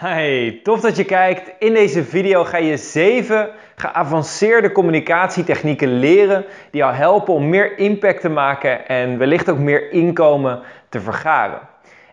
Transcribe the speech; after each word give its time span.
Hey, 0.00 0.60
tof 0.62 0.80
dat 0.80 0.96
je 0.96 1.04
kijkt. 1.04 1.52
In 1.58 1.74
deze 1.74 2.04
video 2.04 2.44
ga 2.44 2.56
je 2.56 2.76
7 2.76 3.50
geavanceerde 3.74 4.72
communicatietechnieken 4.72 5.98
leren 5.98 6.44
die 6.70 6.80
jou 6.80 6.94
helpen 6.94 7.34
om 7.34 7.48
meer 7.48 7.78
impact 7.78 8.20
te 8.20 8.28
maken 8.28 8.88
en 8.88 9.18
wellicht 9.18 9.50
ook 9.50 9.58
meer 9.58 9.90
inkomen 9.92 10.60
te 10.88 11.00
vergaren. 11.00 11.60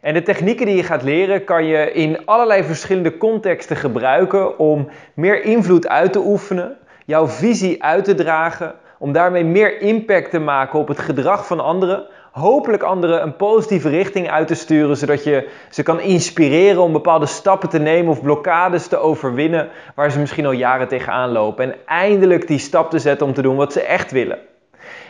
En 0.01 0.13
de 0.13 0.21
technieken 0.21 0.65
die 0.65 0.75
je 0.75 0.83
gaat 0.83 1.03
leren 1.03 1.43
kan 1.43 1.65
je 1.65 1.91
in 1.91 2.25
allerlei 2.25 2.63
verschillende 2.63 3.17
contexten 3.17 3.75
gebruiken 3.75 4.59
om 4.59 4.89
meer 5.13 5.43
invloed 5.43 5.87
uit 5.87 6.13
te 6.13 6.25
oefenen, 6.25 6.77
jouw 7.05 7.27
visie 7.27 7.83
uit 7.83 8.03
te 8.03 8.15
dragen, 8.15 8.73
om 8.97 9.11
daarmee 9.11 9.43
meer 9.43 9.81
impact 9.81 10.29
te 10.29 10.39
maken 10.39 10.79
op 10.79 10.87
het 10.87 10.99
gedrag 10.99 11.47
van 11.47 11.59
anderen, 11.59 12.07
hopelijk 12.39 12.83
anderen 12.83 13.21
een 13.21 13.35
positieve 13.35 13.89
richting 13.89 14.29
uit 14.29 14.47
te 14.47 14.55
sturen, 14.55 14.97
zodat 14.97 15.23
je 15.23 15.49
ze 15.69 15.83
kan 15.83 15.99
inspireren 15.99 16.81
om 16.81 16.91
bepaalde 16.91 17.25
stappen 17.25 17.69
te 17.69 17.79
nemen 17.79 18.11
of 18.11 18.21
blokkades 18.21 18.87
te 18.87 18.97
overwinnen 18.97 19.69
waar 19.95 20.11
ze 20.11 20.19
misschien 20.19 20.45
al 20.45 20.51
jaren 20.51 20.87
tegenaan 20.87 21.31
lopen. 21.31 21.63
En 21.65 21.75
eindelijk 21.85 22.47
die 22.47 22.59
stap 22.59 22.89
te 22.89 22.99
zetten 22.99 23.27
om 23.27 23.33
te 23.33 23.41
doen 23.41 23.55
wat 23.55 23.73
ze 23.73 23.81
echt 23.81 24.11
willen. 24.11 24.39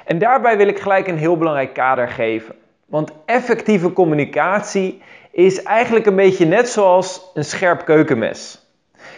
En 0.05 0.19
daarbij 0.19 0.57
wil 0.57 0.67
ik 0.67 0.79
gelijk 0.79 1.07
een 1.07 1.17
heel 1.17 1.37
belangrijk 1.37 1.73
kader 1.73 2.07
geven. 2.07 2.55
Want 2.85 3.11
effectieve 3.25 3.93
communicatie 3.93 5.01
is 5.31 5.63
eigenlijk 5.63 6.05
een 6.05 6.15
beetje 6.15 6.45
net 6.45 6.69
zoals 6.69 7.31
een 7.33 7.45
scherp 7.45 7.85
keukenmes. 7.85 8.67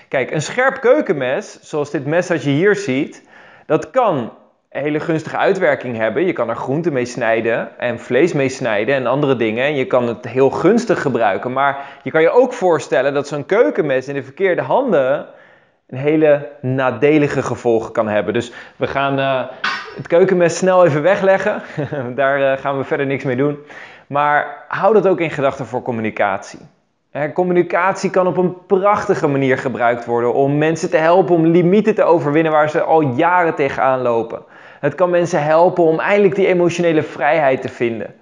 Kijk, 0.07 0.31
een 0.31 0.41
scherp 0.41 0.79
keukenmes, 0.79 1.59
zoals 1.61 1.91
dit 1.91 2.05
mes 2.05 2.27
dat 2.27 2.43
je 2.43 2.49
hier 2.49 2.75
ziet, 2.75 3.29
dat 3.65 3.89
kan 3.89 4.31
hele 4.69 4.99
gunstige 4.99 5.37
uitwerking 5.37 5.97
hebben. 5.97 6.25
Je 6.25 6.33
kan 6.33 6.49
er 6.49 6.55
groenten 6.55 6.93
mee 6.93 7.05
snijden 7.05 7.79
en 7.79 7.99
vlees 7.99 8.33
mee 8.33 8.49
snijden 8.49 8.95
en 8.95 9.07
andere 9.07 9.35
dingen. 9.35 9.65
En 9.65 9.75
je 9.75 9.85
kan 9.85 10.07
het 10.07 10.27
heel 10.27 10.49
gunstig 10.49 11.01
gebruiken. 11.01 11.53
Maar 11.53 11.85
je 12.03 12.11
kan 12.11 12.21
je 12.21 12.29
ook 12.29 12.53
voorstellen 12.53 13.13
dat 13.13 13.27
zo'n 13.27 13.45
keukenmes 13.45 14.07
in 14.07 14.13
de 14.13 14.23
verkeerde 14.23 14.61
handen 14.61 15.25
een 15.87 15.97
hele 15.97 16.49
nadelige 16.61 17.41
gevolgen 17.41 17.91
kan 17.91 18.07
hebben. 18.07 18.33
Dus 18.33 18.51
we 18.75 18.87
gaan 18.87 19.19
uh, 19.19 19.43
het 19.95 20.07
keukenmes 20.07 20.57
snel 20.57 20.85
even 20.85 21.01
wegleggen. 21.01 21.61
Daar 22.15 22.39
uh, 22.39 22.61
gaan 22.61 22.77
we 22.77 22.83
verder 22.83 23.05
niks 23.05 23.23
mee 23.23 23.35
doen. 23.35 23.57
Maar 24.07 24.65
hou 24.67 24.93
dat 24.93 25.07
ook 25.07 25.19
in 25.19 25.31
gedachten 25.31 25.65
voor 25.65 25.81
communicatie. 25.81 26.59
communicatie 27.33 28.09
kan 28.09 28.27
op 28.27 28.37
een 28.37 28.65
prachtige 28.65 29.27
manier 29.27 29.57
gebruikt 29.57 30.05
worden 30.05 30.33
om 30.33 30.57
mensen 30.57 30.89
te 30.89 30.97
helpen 30.97 31.35
om 31.35 31.45
limieten 31.45 31.95
te 31.95 32.03
overwinnen 32.03 32.51
waar 32.51 32.69
ze 32.69 32.81
al 32.81 33.01
jaren 33.01 33.55
tegenaan 33.55 34.01
lopen. 34.01 34.43
Het 34.79 34.95
kan 34.95 35.09
mensen 35.09 35.43
helpen 35.43 35.83
om 35.83 35.99
eindelijk 35.99 36.35
die 36.35 36.47
emotionele 36.47 37.03
vrijheid 37.03 37.61
te 37.61 37.69
vinden. 37.69 38.15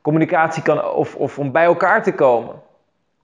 Communicatie 0.00 0.62
kan, 0.62 0.84
of, 0.84 1.14
of 1.14 1.38
om 1.38 1.52
bij 1.52 1.64
elkaar 1.64 2.02
te 2.02 2.14
komen. 2.14 2.54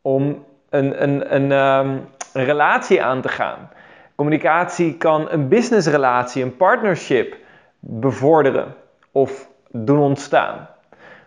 Om 0.02 0.44
een, 0.70 1.02
een, 1.02 1.34
een, 1.34 1.52
um, 1.52 2.06
een 2.32 2.44
relatie 2.44 3.02
aan 3.02 3.20
te 3.20 3.28
gaan. 3.28 3.70
Communicatie 4.14 4.96
kan 4.96 5.30
een 5.30 5.48
businessrelatie, 5.48 6.42
een 6.42 6.56
partnership 6.56 7.36
bevorderen 7.78 8.74
of 9.12 9.48
doen 9.68 9.98
ontstaan. 9.98 10.68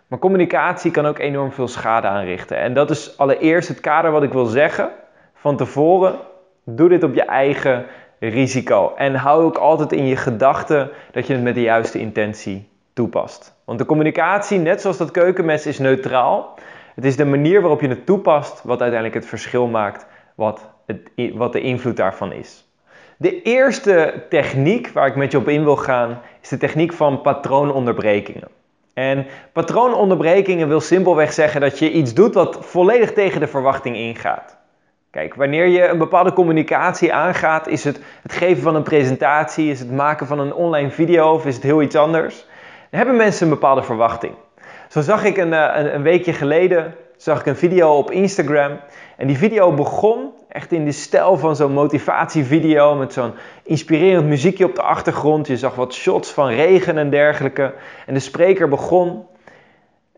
Maar 0.07 0.19
communicatie 0.19 0.91
kan 0.91 1.05
ook 1.05 1.19
enorm 1.19 1.51
veel 1.51 1.67
schade 1.67 2.07
aanrichten. 2.07 2.57
En 2.57 2.73
dat 2.73 2.89
is 2.89 3.17
allereerst 3.17 3.67
het 3.67 3.79
kader 3.79 4.11
wat 4.11 4.23
ik 4.23 4.31
wil 4.31 4.45
zeggen. 4.45 4.89
Van 5.33 5.57
tevoren, 5.57 6.15
doe 6.63 6.89
dit 6.89 7.03
op 7.03 7.13
je 7.13 7.23
eigen 7.25 7.85
risico. 8.29 8.93
En 8.95 9.15
hou 9.15 9.43
ook 9.43 9.57
altijd 9.57 9.91
in 9.91 10.05
je 10.05 10.15
gedachten 10.15 10.89
dat 11.11 11.27
je 11.27 11.33
het 11.33 11.43
met 11.43 11.55
de 11.55 11.61
juiste 11.61 11.99
intentie 11.99 12.67
toepast. 12.93 13.55
Want 13.65 13.79
de 13.79 13.85
communicatie, 13.85 14.59
net 14.59 14.81
zoals 14.81 14.97
dat 14.97 15.11
keukenmes, 15.11 15.65
is 15.65 15.79
neutraal. 15.79 16.53
Het 16.95 17.05
is 17.05 17.15
de 17.15 17.25
manier 17.25 17.61
waarop 17.61 17.81
je 17.81 17.87
het 17.87 18.05
toepast 18.05 18.63
wat 18.63 18.81
uiteindelijk 18.81 19.19
het 19.21 19.29
verschil 19.29 19.67
maakt, 19.67 20.05
wat, 20.35 20.69
het, 20.85 20.99
wat 21.33 21.53
de 21.53 21.61
invloed 21.61 21.97
daarvan 21.97 22.31
is. 22.31 22.67
De 23.17 23.41
eerste 23.41 24.25
techniek 24.29 24.89
waar 24.89 25.07
ik 25.07 25.15
met 25.15 25.31
je 25.31 25.37
op 25.37 25.47
in 25.47 25.63
wil 25.63 25.75
gaan, 25.75 26.21
is 26.41 26.49
de 26.49 26.57
techniek 26.57 26.93
van 26.93 27.21
patroononderbrekingen. 27.21 28.47
En 28.93 29.25
patroononderbrekingen 29.53 30.67
wil 30.67 30.79
simpelweg 30.79 31.33
zeggen 31.33 31.61
dat 31.61 31.79
je 31.79 31.91
iets 31.91 32.13
doet 32.13 32.33
wat 32.33 32.57
volledig 32.59 33.13
tegen 33.13 33.39
de 33.39 33.47
verwachting 33.47 33.95
ingaat. 33.95 34.57
Kijk, 35.13 35.35
wanneer 35.35 35.67
je 35.67 35.87
een 35.87 35.97
bepaalde 35.97 36.33
communicatie 36.33 37.13
aangaat, 37.13 37.67
is 37.67 37.83
het 37.83 37.99
het 38.21 38.33
geven 38.33 38.63
van 38.63 38.75
een 38.75 38.83
presentatie, 38.83 39.69
is 39.69 39.79
het 39.79 39.91
maken 39.91 40.27
van 40.27 40.39
een 40.39 40.53
online 40.53 40.89
video 40.89 41.33
of 41.33 41.45
is 41.45 41.55
het 41.55 41.63
heel 41.63 41.81
iets 41.81 41.95
anders, 41.95 42.45
dan 42.89 42.99
hebben 42.99 43.15
mensen 43.15 43.43
een 43.43 43.53
bepaalde 43.53 43.83
verwachting. 43.83 44.33
Zo 44.89 45.01
zag 45.01 45.23
ik 45.23 45.37
een, 45.37 45.53
eh, 45.53 45.79
een, 45.79 45.95
een 45.95 46.01
weekje 46.01 46.33
geleden 46.33 46.95
zag 47.17 47.39
ik 47.39 47.45
een 47.45 47.55
video 47.55 47.97
op 47.97 48.11
Instagram 48.11 48.79
en 49.17 49.27
die 49.27 49.37
video 49.37 49.73
begon 49.73 50.31
echt 50.47 50.71
in 50.71 50.85
de 50.85 50.91
stijl 50.91 51.37
van 51.37 51.55
zo'n 51.55 51.73
motivatievideo 51.73 52.95
met 52.95 53.13
zo'n 53.13 53.33
inspirerend 53.63 54.27
muziekje 54.27 54.65
op 54.65 54.75
de 54.75 54.81
achtergrond. 54.81 55.47
Je 55.47 55.57
zag 55.57 55.75
wat 55.75 55.93
shots 55.93 56.31
van 56.31 56.47
regen 56.47 56.97
en 56.97 57.09
dergelijke. 57.09 57.73
En 58.05 58.13
de 58.13 58.19
spreker 58.19 58.69
begon. 58.69 59.25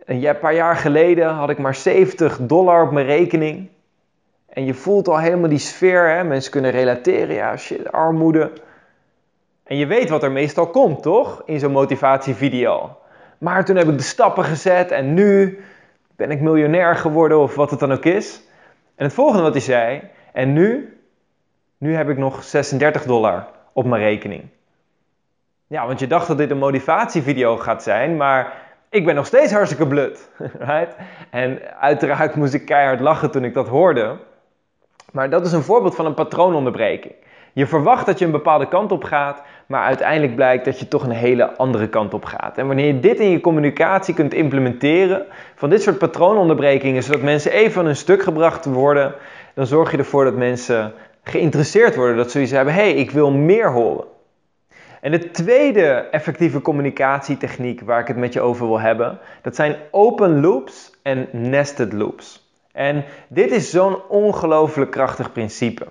Een 0.05 0.39
paar 0.39 0.55
jaar 0.55 0.75
geleden 0.75 1.27
had 1.27 1.49
ik 1.49 1.57
maar 1.57 1.75
70 1.75 2.39
dollar 2.41 2.83
op 2.83 2.91
mijn 2.91 3.05
rekening. 3.05 3.73
En 4.55 4.65
je 4.65 4.73
voelt 4.73 5.07
al 5.07 5.19
helemaal 5.19 5.49
die 5.49 5.57
sfeer. 5.57 6.09
Hè? 6.09 6.23
Mensen 6.23 6.51
kunnen 6.51 6.71
relateren. 6.71 7.35
Ja, 7.35 7.57
shit, 7.57 7.91
armoede. 7.91 8.51
En 9.63 9.77
je 9.77 9.85
weet 9.85 10.09
wat 10.09 10.23
er 10.23 10.31
meestal 10.31 10.67
komt, 10.67 11.01
toch? 11.01 11.41
In 11.45 11.59
zo'n 11.59 11.71
motivatievideo. 11.71 12.97
Maar 13.37 13.65
toen 13.65 13.75
heb 13.75 13.87
ik 13.87 13.97
de 13.97 14.03
stappen 14.03 14.43
gezet 14.43 14.91
en 14.91 15.13
nu 15.13 15.63
ben 16.15 16.31
ik 16.31 16.41
miljonair 16.41 16.95
geworden 16.95 17.39
of 17.39 17.55
wat 17.55 17.69
het 17.71 17.79
dan 17.79 17.91
ook 17.91 18.05
is. 18.05 18.41
En 18.95 19.05
het 19.05 19.13
volgende 19.13 19.41
wat 19.43 19.53
hij 19.53 19.61
zei. 19.61 20.01
En 20.33 20.53
nu? 20.53 20.97
Nu 21.77 21.95
heb 21.95 22.09
ik 22.09 22.17
nog 22.17 22.43
36 22.43 23.03
dollar 23.03 23.47
op 23.73 23.85
mijn 23.85 24.01
rekening. 24.01 24.43
Ja, 25.67 25.87
want 25.87 25.99
je 25.99 26.07
dacht 26.07 26.27
dat 26.27 26.37
dit 26.37 26.51
een 26.51 26.57
motivatievideo 26.57 27.57
gaat 27.57 27.83
zijn, 27.83 28.17
maar 28.17 28.53
ik 28.89 29.05
ben 29.05 29.15
nog 29.15 29.25
steeds 29.25 29.51
hartstikke 29.51 29.87
blut. 29.87 30.29
Right? 30.69 30.95
En 31.29 31.59
uiteraard 31.79 32.35
moest 32.35 32.53
ik 32.53 32.65
keihard 32.65 32.99
lachen 32.99 33.31
toen 33.31 33.43
ik 33.43 33.53
dat 33.53 33.67
hoorde. 33.67 34.17
Maar 35.15 35.29
dat 35.29 35.45
is 35.45 35.51
een 35.51 35.63
voorbeeld 35.63 35.95
van 35.95 36.05
een 36.05 36.13
patroononderbreking. 36.13 37.13
Je 37.53 37.67
verwacht 37.67 38.05
dat 38.05 38.19
je 38.19 38.25
een 38.25 38.31
bepaalde 38.31 38.67
kant 38.67 38.91
op 38.91 39.03
gaat, 39.03 39.41
maar 39.65 39.83
uiteindelijk 39.83 40.35
blijkt 40.35 40.65
dat 40.65 40.79
je 40.79 40.87
toch 40.87 41.03
een 41.03 41.11
hele 41.11 41.57
andere 41.57 41.87
kant 41.87 42.13
op 42.13 42.25
gaat. 42.25 42.57
En 42.57 42.67
wanneer 42.67 42.85
je 42.85 42.99
dit 42.99 43.19
in 43.19 43.29
je 43.29 43.39
communicatie 43.39 44.13
kunt 44.13 44.33
implementeren, 44.33 45.25
van 45.55 45.69
dit 45.69 45.81
soort 45.81 45.97
patroononderbrekingen, 45.97 47.03
zodat 47.03 47.21
mensen 47.21 47.51
even 47.51 47.71
van 47.71 47.85
hun 47.85 47.95
stuk 47.95 48.23
gebracht 48.23 48.65
worden, 48.65 49.15
dan 49.53 49.65
zorg 49.67 49.91
je 49.91 49.97
ervoor 49.97 50.23
dat 50.23 50.35
mensen 50.35 50.93
geïnteresseerd 51.23 51.95
worden. 51.95 52.15
Dat 52.15 52.25
ze 52.25 52.31
zoiets 52.31 52.51
hebben, 52.51 52.73
hé, 52.73 52.81
hey, 52.81 52.93
ik 52.93 53.11
wil 53.11 53.31
meer 53.31 53.71
horen. 53.71 54.05
En 55.01 55.11
de 55.11 55.31
tweede 55.31 55.87
effectieve 56.11 56.61
communicatietechniek 56.61 57.81
waar 57.81 57.99
ik 57.99 58.07
het 58.07 58.17
met 58.17 58.33
je 58.33 58.41
over 58.41 58.67
wil 58.67 58.79
hebben, 58.79 59.19
dat 59.41 59.55
zijn 59.55 59.75
open 59.91 60.41
loops 60.41 60.91
en 61.03 61.27
nested 61.31 61.93
loops. 61.93 62.44
En 62.75 63.05
dit 63.27 63.51
is 63.51 63.69
zo'n 63.69 63.97
ongelooflijk 64.07 64.91
krachtig 64.91 65.31
principe. 65.31 65.87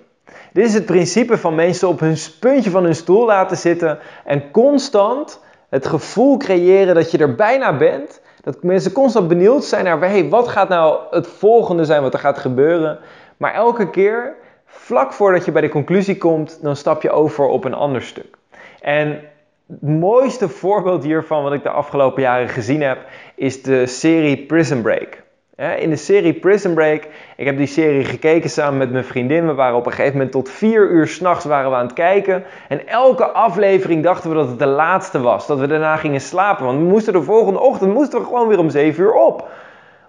Dit 0.52 0.64
is 0.64 0.74
het 0.74 0.86
principe 0.86 1.38
van 1.38 1.54
mensen 1.54 1.88
op 1.88 2.00
hun 2.00 2.16
puntje 2.40 2.70
van 2.70 2.84
hun 2.84 2.94
stoel 2.94 3.26
laten 3.26 3.56
zitten 3.56 3.98
en 4.24 4.50
constant 4.50 5.40
het 5.68 5.86
gevoel 5.86 6.36
creëren 6.36 6.94
dat 6.94 7.10
je 7.10 7.18
er 7.18 7.34
bijna 7.34 7.76
bent. 7.76 8.20
Dat 8.42 8.62
mensen 8.62 8.92
constant 8.92 9.28
benieuwd 9.28 9.64
zijn 9.64 9.84
naar 9.84 10.00
hey, 10.00 10.28
wat 10.28 10.48
gaat 10.48 10.68
nou 10.68 10.98
het 11.10 11.26
volgende 11.26 11.84
zijn 11.84 12.02
wat 12.02 12.12
er 12.14 12.18
gaat 12.18 12.38
gebeuren. 12.38 12.98
Maar 13.36 13.54
elke 13.54 13.90
keer, 13.90 14.34
vlak 14.66 15.12
voordat 15.12 15.44
je 15.44 15.52
bij 15.52 15.62
de 15.62 15.68
conclusie 15.68 16.18
komt, 16.18 16.58
dan 16.62 16.76
stap 16.76 17.02
je 17.02 17.10
over 17.10 17.46
op 17.46 17.64
een 17.64 17.74
ander 17.74 18.02
stuk. 18.02 18.36
En 18.80 19.20
het 19.66 19.82
mooiste 19.82 20.48
voorbeeld 20.48 21.04
hiervan 21.04 21.42
wat 21.42 21.52
ik 21.52 21.62
de 21.62 21.70
afgelopen 21.70 22.22
jaren 22.22 22.48
gezien 22.48 22.82
heb, 22.82 22.98
is 23.34 23.62
de 23.62 23.86
serie 23.86 24.46
Prison 24.46 24.82
Break. 24.82 25.23
In 25.56 25.90
de 25.90 25.96
serie 25.96 26.32
Prison 26.32 26.74
Break, 26.74 27.06
ik 27.36 27.46
heb 27.46 27.56
die 27.56 27.66
serie 27.66 28.04
gekeken 28.04 28.50
samen 28.50 28.78
met 28.78 28.90
mijn 28.90 29.04
vriendin. 29.04 29.46
We 29.46 29.54
waren 29.54 29.76
op 29.76 29.86
een 29.86 29.92
gegeven 29.92 30.12
moment 30.12 30.32
tot 30.32 30.50
vier 30.50 30.90
uur 30.90 31.06
s'nachts 31.06 31.44
waren 31.44 31.70
we 31.70 31.76
aan 31.76 31.86
het 31.86 31.92
kijken. 31.92 32.44
En 32.68 32.86
elke 32.88 33.26
aflevering 33.26 34.02
dachten 34.02 34.30
we 34.30 34.36
dat 34.36 34.48
het 34.48 34.58
de 34.58 34.66
laatste 34.66 35.20
was. 35.20 35.46
Dat 35.46 35.58
we 35.58 35.66
daarna 35.66 35.96
gingen 35.96 36.20
slapen. 36.20 36.64
Want 36.64 36.78
we 36.78 36.84
moesten 36.84 37.12
de 37.12 37.22
volgende 37.22 37.60
ochtend 37.60 37.92
moesten 37.92 38.18
we 38.18 38.24
gewoon 38.24 38.48
weer 38.48 38.58
om 38.58 38.70
zeven 38.70 39.04
uur 39.04 39.12
op. 39.12 39.48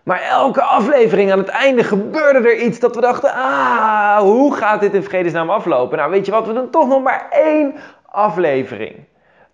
Maar 0.03 0.21
elke 0.21 0.61
aflevering 0.61 1.31
aan 1.31 1.37
het 1.37 1.47
einde 1.47 1.83
gebeurde 1.83 2.49
er 2.49 2.57
iets 2.57 2.79
dat 2.79 2.95
we 2.95 3.01
dachten: 3.01 3.33
ah, 3.33 4.17
hoe 4.17 4.55
gaat 4.55 4.79
dit 4.79 4.93
in 4.93 5.03
vredesnaam 5.03 5.49
aflopen? 5.49 5.97
Nou, 5.97 6.11
weet 6.11 6.25
je 6.25 6.31
wat, 6.31 6.47
we 6.47 6.53
doen 6.53 6.69
toch 6.69 6.87
nog 6.87 7.03
maar 7.03 7.27
één 7.31 7.73
aflevering. 8.05 8.95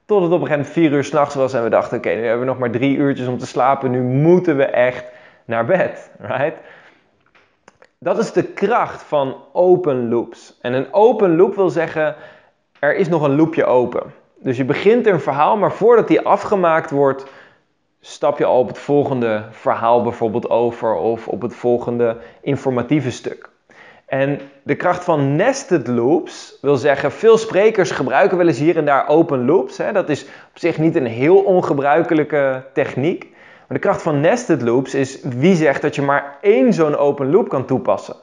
Tot 0.05 0.21
het 0.21 0.31
op 0.31 0.41
een 0.41 0.47
gegeven 0.47 0.59
moment 0.59 0.73
vier 0.73 0.91
uur 0.91 1.03
s'nachts 1.03 1.35
was 1.35 1.53
en 1.53 1.63
we 1.63 1.69
dachten: 1.69 1.97
oké, 1.97 2.09
nu 2.09 2.21
hebben 2.21 2.39
we 2.39 2.45
nog 2.45 2.59
maar 2.59 2.71
drie 2.71 2.97
uurtjes 2.97 3.27
om 3.27 3.37
te 3.37 3.47
slapen. 3.47 3.91
Nu 3.91 4.01
moeten 4.01 4.57
we 4.57 4.65
echt 4.65 5.03
naar 5.51 5.65
bed. 5.65 6.11
Right? 6.19 6.57
Dat 7.99 8.17
is 8.17 8.31
de 8.31 8.43
kracht 8.43 9.01
van 9.01 9.35
open 9.53 10.09
loops. 10.09 10.57
En 10.61 10.73
een 10.73 10.93
open 10.93 11.35
loop 11.35 11.55
wil 11.55 11.69
zeggen, 11.69 12.15
er 12.79 12.95
is 12.95 13.09
nog 13.09 13.21
een 13.21 13.35
loopje 13.35 13.65
open. 13.65 14.13
Dus 14.39 14.57
je 14.57 14.65
begint 14.65 15.07
een 15.07 15.19
verhaal, 15.19 15.57
maar 15.57 15.71
voordat 15.71 16.07
die 16.07 16.21
afgemaakt 16.21 16.91
wordt, 16.91 17.25
stap 17.99 18.37
je 18.37 18.45
al 18.45 18.59
op 18.59 18.67
het 18.67 18.77
volgende 18.77 19.45
verhaal 19.49 20.03
bijvoorbeeld 20.03 20.49
over 20.49 20.93
of 20.93 21.27
op 21.27 21.41
het 21.41 21.55
volgende 21.55 22.17
informatieve 22.41 23.11
stuk. 23.11 23.49
En 24.05 24.39
de 24.63 24.75
kracht 24.75 25.03
van 25.03 25.35
nested 25.35 25.87
loops 25.87 26.57
wil 26.61 26.75
zeggen, 26.75 27.11
veel 27.11 27.37
sprekers 27.37 27.91
gebruiken 27.91 28.37
wel 28.37 28.47
eens 28.47 28.59
hier 28.59 28.77
en 28.77 28.85
daar 28.85 29.07
open 29.07 29.45
loops. 29.45 29.77
Hè. 29.77 29.91
Dat 29.91 30.09
is 30.09 30.23
op 30.23 30.59
zich 30.59 30.77
niet 30.77 30.95
een 30.95 31.05
heel 31.05 31.37
ongebruikelijke 31.37 32.63
techniek. 32.73 33.27
De 33.71 33.79
kracht 33.79 34.01
van 34.01 34.19
nested 34.19 34.61
loops 34.61 34.93
is 34.93 35.21
wie 35.21 35.55
zegt 35.55 35.81
dat 35.81 35.95
je 35.95 36.01
maar 36.01 36.37
één 36.41 36.73
zo'n 36.73 36.95
open 36.95 37.31
loop 37.31 37.49
kan 37.49 37.65
toepassen. 37.65 38.15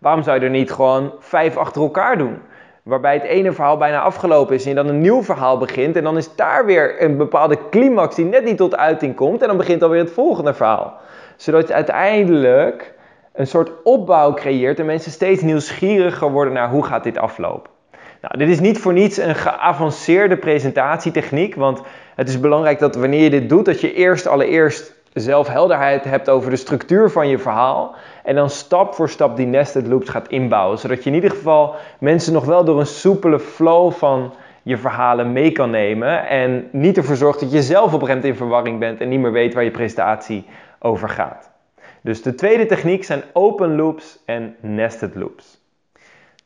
Waarom 0.00 0.22
zou 0.22 0.38
je 0.38 0.44
er 0.44 0.50
niet 0.50 0.72
gewoon 0.72 1.12
vijf 1.18 1.56
achter 1.56 1.82
elkaar 1.82 2.18
doen? 2.18 2.38
Waarbij 2.82 3.14
het 3.14 3.22
ene 3.22 3.52
verhaal 3.52 3.76
bijna 3.76 4.00
afgelopen 4.00 4.54
is 4.54 4.62
en 4.62 4.68
je 4.68 4.74
dan 4.74 4.88
een 4.88 5.00
nieuw 5.00 5.22
verhaal 5.22 5.58
begint. 5.58 5.96
En 5.96 6.04
dan 6.04 6.16
is 6.16 6.34
daar 6.34 6.66
weer 6.66 7.02
een 7.02 7.16
bepaalde 7.16 7.58
climax 7.70 8.14
die 8.14 8.24
net 8.24 8.44
niet 8.44 8.56
tot 8.56 8.76
uiting 8.76 9.14
komt. 9.14 9.42
En 9.42 9.48
dan 9.48 9.56
begint 9.56 9.82
alweer 9.82 10.00
het 10.00 10.12
volgende 10.12 10.54
verhaal. 10.54 11.00
Zodat 11.36 11.68
je 11.68 11.74
uiteindelijk 11.74 12.94
een 13.32 13.46
soort 13.46 13.70
opbouw 13.82 14.34
creëert 14.34 14.78
en 14.78 14.86
mensen 14.86 15.12
steeds 15.12 15.42
nieuwsgieriger 15.42 16.30
worden 16.30 16.52
naar 16.54 16.70
hoe 16.70 16.84
gaat 16.84 17.04
dit 17.04 17.18
aflopen. 17.18 17.71
Nou, 18.22 18.38
dit 18.38 18.48
is 18.48 18.60
niet 18.60 18.78
voor 18.78 18.92
niets 18.92 19.16
een 19.16 19.34
geavanceerde 19.34 20.36
presentatietechniek, 20.36 21.54
want 21.54 21.82
het 22.14 22.28
is 22.28 22.40
belangrijk 22.40 22.78
dat 22.78 22.94
wanneer 22.94 23.22
je 23.22 23.30
dit 23.30 23.48
doet, 23.48 23.64
dat 23.64 23.80
je 23.80 23.94
eerst 23.94 24.26
allereerst 24.26 24.94
zelf 25.12 25.48
helderheid 25.48 26.04
hebt 26.04 26.28
over 26.28 26.50
de 26.50 26.56
structuur 26.56 27.10
van 27.10 27.28
je 27.28 27.38
verhaal 27.38 27.94
en 28.24 28.34
dan 28.34 28.50
stap 28.50 28.94
voor 28.94 29.08
stap 29.08 29.36
die 29.36 29.46
nested 29.46 29.86
loops 29.86 30.08
gaat 30.08 30.28
inbouwen, 30.28 30.78
zodat 30.78 31.04
je 31.04 31.10
in 31.10 31.14
ieder 31.14 31.30
geval 31.30 31.74
mensen 32.00 32.32
nog 32.32 32.44
wel 32.44 32.64
door 32.64 32.80
een 32.80 32.86
soepele 32.86 33.38
flow 33.38 33.92
van 33.92 34.32
je 34.62 34.76
verhalen 34.76 35.32
mee 35.32 35.52
kan 35.52 35.70
nemen 35.70 36.28
en 36.28 36.68
niet 36.72 36.96
ervoor 36.96 37.16
zorgt 37.16 37.40
dat 37.40 37.52
je 37.52 37.62
zelf 37.62 37.94
op 37.94 38.02
gegeven 38.02 38.28
in 38.28 38.36
verwarring 38.36 38.78
bent 38.78 39.00
en 39.00 39.08
niet 39.08 39.20
meer 39.20 39.32
weet 39.32 39.54
waar 39.54 39.64
je 39.64 39.70
presentatie 39.70 40.44
over 40.78 41.08
gaat. 41.08 41.50
Dus 42.02 42.22
de 42.22 42.34
tweede 42.34 42.66
techniek 42.66 43.04
zijn 43.04 43.22
open 43.32 43.76
loops 43.76 44.18
en 44.26 44.56
nested 44.60 45.14
loops. 45.14 45.61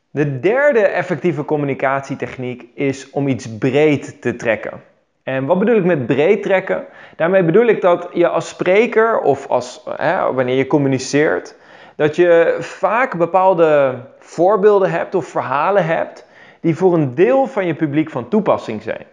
De 0.09 0.39
derde 0.39 0.79
effectieve 0.79 1.45
communicatietechniek 1.45 2.65
is 2.73 3.09
om 3.09 3.27
iets 3.27 3.57
breed 3.57 4.21
te 4.21 4.35
trekken. 4.35 4.81
En 5.23 5.45
wat 5.45 5.59
bedoel 5.59 5.75
ik 5.75 5.83
met 5.83 6.05
breed 6.05 6.43
trekken? 6.43 6.85
Daarmee 7.15 7.43
bedoel 7.43 7.65
ik 7.65 7.81
dat 7.81 8.09
je 8.13 8.27
als 8.27 8.47
spreker 8.47 9.19
of 9.19 9.47
als, 9.47 9.83
hè, 9.95 10.33
wanneer 10.33 10.55
je 10.55 10.67
communiceert, 10.67 11.55
dat 11.95 12.15
je 12.15 12.57
vaak 12.59 13.17
bepaalde 13.17 13.95
voorbeelden 14.19 14.91
hebt 14.91 15.15
of 15.15 15.25
verhalen 15.25 15.85
hebt 15.85 16.25
die 16.61 16.75
voor 16.75 16.93
een 16.93 17.15
deel 17.15 17.47
van 17.47 17.65
je 17.65 17.73
publiek 17.73 18.09
van 18.09 18.27
toepassing 18.27 18.81
zijn. 18.81 19.05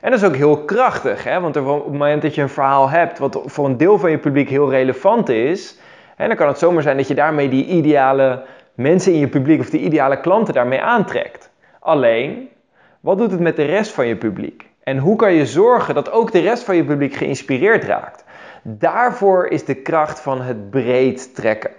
En 0.00 0.10
dat 0.10 0.20
is 0.20 0.26
ook 0.26 0.36
heel 0.36 0.64
krachtig, 0.64 1.24
hè? 1.24 1.40
want 1.40 1.56
op 1.56 1.66
het 1.66 1.92
moment 1.92 2.22
dat 2.22 2.34
je 2.34 2.42
een 2.42 2.48
verhaal 2.48 2.90
hebt 2.90 3.18
wat 3.18 3.40
voor 3.44 3.64
een 3.64 3.76
deel 3.76 3.98
van 3.98 4.10
je 4.10 4.18
publiek 4.18 4.48
heel 4.48 4.70
relevant 4.70 5.28
is, 5.28 5.78
dan 6.16 6.36
kan 6.36 6.48
het 6.48 6.58
zomaar 6.58 6.82
zijn 6.82 6.96
dat 6.96 7.08
je 7.08 7.14
daarmee 7.14 7.48
die 7.48 7.66
ideale 7.66 8.42
mensen 8.74 9.12
in 9.12 9.18
je 9.18 9.28
publiek 9.28 9.60
of 9.60 9.70
die 9.70 9.80
ideale 9.80 10.20
klanten 10.20 10.54
daarmee 10.54 10.80
aantrekt. 10.80 11.50
Alleen, 11.80 12.48
wat 13.00 13.18
doet 13.18 13.30
het 13.30 13.40
met 13.40 13.56
de 13.56 13.64
rest 13.64 13.92
van 13.92 14.06
je 14.06 14.16
publiek? 14.16 14.70
En 14.82 14.98
hoe 14.98 15.16
kan 15.16 15.32
je 15.32 15.46
zorgen 15.46 15.94
dat 15.94 16.10
ook 16.10 16.32
de 16.32 16.40
rest 16.40 16.62
van 16.62 16.76
je 16.76 16.84
publiek 16.84 17.14
geïnspireerd 17.14 17.84
raakt? 17.84 18.24
Daarvoor 18.62 19.46
is 19.46 19.64
de 19.64 19.74
kracht 19.74 20.20
van 20.20 20.40
het 20.40 20.70
breed 20.70 21.34
trekken. 21.34 21.70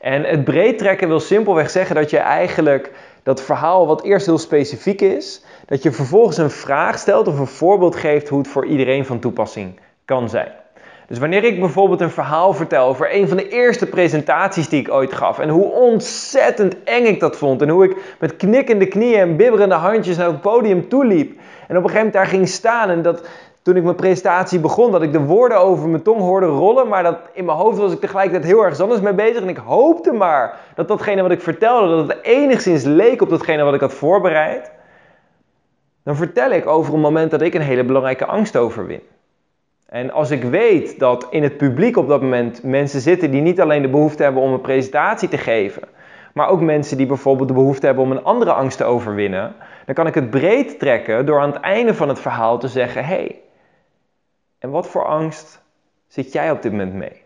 En 0.00 0.24
het 0.24 0.44
breed 0.44 0.78
trekken 0.78 1.08
wil 1.08 1.20
simpelweg 1.20 1.70
zeggen 1.70 1.94
dat 1.94 2.10
je 2.10 2.18
eigenlijk 2.18 2.92
dat 3.22 3.42
verhaal 3.42 3.86
wat 3.86 4.02
eerst 4.02 4.26
heel 4.26 4.38
specifiek 4.38 5.00
is, 5.00 5.44
dat 5.66 5.82
je 5.82 5.92
vervolgens 5.92 6.36
een 6.36 6.50
vraag 6.50 6.98
stelt 6.98 7.28
of 7.28 7.38
een 7.38 7.46
voorbeeld 7.46 7.96
geeft 7.96 8.28
hoe 8.28 8.38
het 8.38 8.48
voor 8.48 8.66
iedereen 8.66 9.06
van 9.06 9.18
toepassing 9.18 9.80
kan 10.04 10.28
zijn. 10.28 10.52
Dus 11.08 11.18
wanneer 11.18 11.44
ik 11.44 11.60
bijvoorbeeld 11.60 12.00
een 12.00 12.10
verhaal 12.10 12.52
vertel 12.52 12.86
over 12.86 13.14
een 13.14 13.28
van 13.28 13.36
de 13.36 13.48
eerste 13.48 13.86
presentaties 13.86 14.68
die 14.68 14.80
ik 14.80 14.92
ooit 14.92 15.12
gaf 15.12 15.38
en 15.38 15.48
hoe 15.48 15.72
ontzettend 15.72 16.82
eng 16.84 17.04
ik 17.04 17.20
dat 17.20 17.36
vond 17.36 17.62
en 17.62 17.68
hoe 17.68 17.84
ik 17.84 18.16
met 18.18 18.36
knikkende 18.36 18.86
knieën 18.86 19.20
en 19.20 19.36
bibberende 19.36 19.74
handjes 19.74 20.16
naar 20.16 20.26
het 20.26 20.40
podium 20.40 20.88
toeliep 20.88 21.38
en 21.68 21.76
op 21.76 21.82
een 21.84 21.90
gegeven 21.90 21.94
moment 21.94 22.12
daar 22.12 22.26
ging 22.26 22.48
staan 22.48 22.90
en 22.90 23.02
dat 23.02 23.28
toen 23.64 23.76
ik 23.76 23.82
mijn 23.82 23.96
presentatie 23.96 24.60
begon, 24.60 24.92
dat 24.92 25.02
ik 25.02 25.12
de 25.12 25.20
woorden 25.20 25.58
over 25.58 25.88
mijn 25.88 26.02
tong 26.02 26.20
hoorde 26.20 26.46
rollen, 26.46 26.88
maar 26.88 27.02
dat 27.02 27.18
in 27.32 27.44
mijn 27.44 27.58
hoofd 27.58 27.78
was 27.78 27.92
ik 27.92 28.00
tegelijkertijd 28.00 28.44
heel 28.44 28.64
erg 28.64 28.80
anders 28.80 29.00
mee 29.00 29.14
bezig. 29.14 29.42
En 29.42 29.48
ik 29.48 29.56
hoopte 29.56 30.12
maar 30.12 30.58
dat 30.74 30.88
datgene 30.88 31.22
wat 31.22 31.30
ik 31.30 31.40
vertelde, 31.40 31.96
dat 31.96 32.08
het 32.08 32.18
enigszins 32.22 32.82
leek 32.82 33.22
op 33.22 33.28
datgene 33.28 33.62
wat 33.62 33.74
ik 33.74 33.80
had 33.80 33.94
voorbereid. 33.94 34.70
Dan 36.02 36.16
vertel 36.16 36.50
ik 36.50 36.66
over 36.66 36.94
een 36.94 37.00
moment 37.00 37.30
dat 37.30 37.42
ik 37.42 37.54
een 37.54 37.60
hele 37.60 37.84
belangrijke 37.84 38.26
angst 38.26 38.56
overwin. 38.56 39.00
En 39.86 40.10
als 40.10 40.30
ik 40.30 40.42
weet 40.42 40.98
dat 40.98 41.26
in 41.30 41.42
het 41.42 41.56
publiek 41.56 41.96
op 41.96 42.08
dat 42.08 42.20
moment 42.20 42.62
mensen 42.62 43.00
zitten 43.00 43.30
die 43.30 43.40
niet 43.40 43.60
alleen 43.60 43.82
de 43.82 43.88
behoefte 43.88 44.22
hebben 44.22 44.42
om 44.42 44.52
een 44.52 44.60
presentatie 44.60 45.28
te 45.28 45.38
geven, 45.38 45.82
maar 46.32 46.48
ook 46.48 46.60
mensen 46.60 46.96
die 46.96 47.06
bijvoorbeeld 47.06 47.48
de 47.48 47.54
behoefte 47.54 47.86
hebben 47.86 48.04
om 48.04 48.10
een 48.10 48.24
andere 48.24 48.52
angst 48.52 48.78
te 48.78 48.84
overwinnen, 48.84 49.54
dan 49.86 49.94
kan 49.94 50.06
ik 50.06 50.14
het 50.14 50.30
breed 50.30 50.78
trekken 50.78 51.26
door 51.26 51.40
aan 51.40 51.52
het 51.52 51.60
einde 51.60 51.94
van 51.94 52.08
het 52.08 52.20
verhaal 52.20 52.58
te 52.58 52.68
zeggen: 52.68 53.04
hey, 53.04 53.40
en 54.58 54.70
wat 54.70 54.88
voor 54.88 55.04
angst 55.04 55.62
zit 56.06 56.32
jij 56.32 56.50
op 56.50 56.62
dit 56.62 56.72
moment 56.72 56.94
mee? 56.94 57.22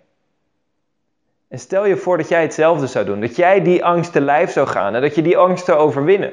En 1.48 1.58
stel 1.58 1.86
je 1.86 1.96
voor 1.96 2.16
dat 2.16 2.28
jij 2.28 2.42
hetzelfde 2.42 2.86
zou 2.86 3.04
doen, 3.04 3.20
dat 3.20 3.36
jij 3.36 3.62
die 3.62 3.84
angst 3.84 4.12
te 4.12 4.20
lijf 4.20 4.50
zou 4.50 4.66
gaan 4.66 4.94
en 4.94 5.00
dat 5.00 5.14
je 5.14 5.22
die 5.22 5.38
angst 5.38 5.64
zou 5.64 5.78
overwinnen. 5.78 6.32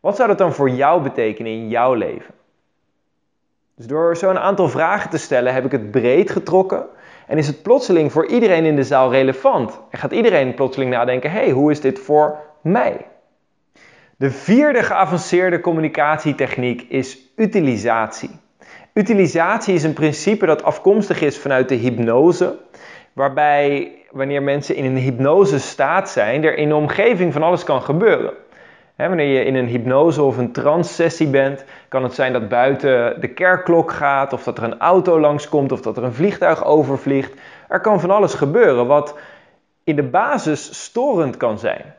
Wat 0.00 0.16
zou 0.16 0.28
dat 0.28 0.38
dan 0.38 0.52
voor 0.52 0.70
jou 0.70 1.02
betekenen 1.02 1.52
in 1.52 1.68
jouw 1.68 1.94
leven? 1.94 2.34
Dus 3.80 3.88
door 3.88 4.16
zo'n 4.16 4.38
aantal 4.38 4.68
vragen 4.68 5.10
te 5.10 5.18
stellen 5.18 5.54
heb 5.54 5.64
ik 5.64 5.72
het 5.72 5.90
breed 5.90 6.30
getrokken 6.30 6.86
en 7.26 7.38
is 7.38 7.46
het 7.46 7.62
plotseling 7.62 8.12
voor 8.12 8.26
iedereen 8.26 8.64
in 8.64 8.76
de 8.76 8.84
zaal 8.84 9.10
relevant. 9.10 9.80
En 9.90 9.98
gaat 9.98 10.12
iedereen 10.12 10.54
plotseling 10.54 10.90
nadenken: 10.90 11.30
hey, 11.30 11.50
hoe 11.50 11.70
is 11.70 11.80
dit 11.80 11.98
voor 11.98 12.36
mij? 12.62 13.06
De 14.16 14.30
vierde 14.30 14.82
geavanceerde 14.82 15.60
communicatietechniek 15.60 16.82
is 16.88 17.18
utilisatie. 17.36 18.30
Utilisatie 18.92 19.74
is 19.74 19.82
een 19.82 19.92
principe 19.92 20.46
dat 20.46 20.62
afkomstig 20.62 21.20
is 21.20 21.38
vanuit 21.38 21.68
de 21.68 21.74
hypnose, 21.74 22.58
waarbij 23.12 23.92
wanneer 24.10 24.42
mensen 24.42 24.76
in 24.76 24.84
een 24.84 24.96
hypnose 24.96 25.58
staat 25.58 26.10
zijn, 26.10 26.44
er 26.44 26.56
in 26.56 26.68
de 26.68 26.74
omgeving 26.74 27.32
van 27.32 27.42
alles 27.42 27.64
kan 27.64 27.82
gebeuren. 27.82 28.32
Wanneer 29.08 29.38
je 29.38 29.44
in 29.44 29.54
een 29.54 29.66
hypnose 29.66 30.22
of 30.22 30.36
een 30.36 30.52
trance 30.52 30.92
sessie 30.92 31.28
bent, 31.28 31.64
kan 31.88 32.02
het 32.02 32.14
zijn 32.14 32.32
dat 32.32 32.48
buiten 32.48 33.20
de 33.20 33.28
kerkklok 33.28 33.90
gaat, 33.90 34.32
of 34.32 34.42
dat 34.42 34.58
er 34.58 34.64
een 34.64 34.78
auto 34.78 35.20
langskomt, 35.20 35.72
of 35.72 35.80
dat 35.80 35.96
er 35.96 36.04
een 36.04 36.12
vliegtuig 36.12 36.64
overvliegt. 36.64 37.32
Er 37.68 37.80
kan 37.80 38.00
van 38.00 38.10
alles 38.10 38.34
gebeuren 38.34 38.86
wat 38.86 39.18
in 39.84 39.96
de 39.96 40.02
basis 40.02 40.82
storend 40.84 41.36
kan 41.36 41.58
zijn. 41.58 41.94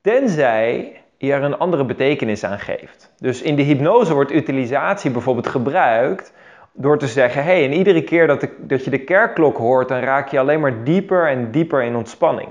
Tenzij 0.00 1.00
je 1.18 1.32
er 1.32 1.42
een 1.42 1.58
andere 1.58 1.84
betekenis 1.84 2.44
aan 2.44 2.58
geeft. 2.58 3.12
Dus 3.18 3.42
in 3.42 3.56
de 3.56 3.62
hypnose 3.62 4.14
wordt 4.14 4.32
utilisatie 4.32 5.10
bijvoorbeeld 5.10 5.46
gebruikt 5.46 6.32
door 6.72 6.98
te 6.98 7.06
zeggen: 7.06 7.44
hé, 7.44 7.52
hey, 7.52 7.64
en 7.64 7.72
iedere 7.72 8.02
keer 8.02 8.26
dat, 8.26 8.40
de, 8.40 8.48
dat 8.58 8.84
je 8.84 8.90
de 8.90 9.04
kerkklok 9.04 9.56
hoort, 9.56 9.88
dan 9.88 10.00
raak 10.00 10.28
je 10.28 10.38
alleen 10.38 10.60
maar 10.60 10.84
dieper 10.84 11.28
en 11.28 11.50
dieper 11.50 11.82
in 11.82 11.96
ontspanning. 11.96 12.48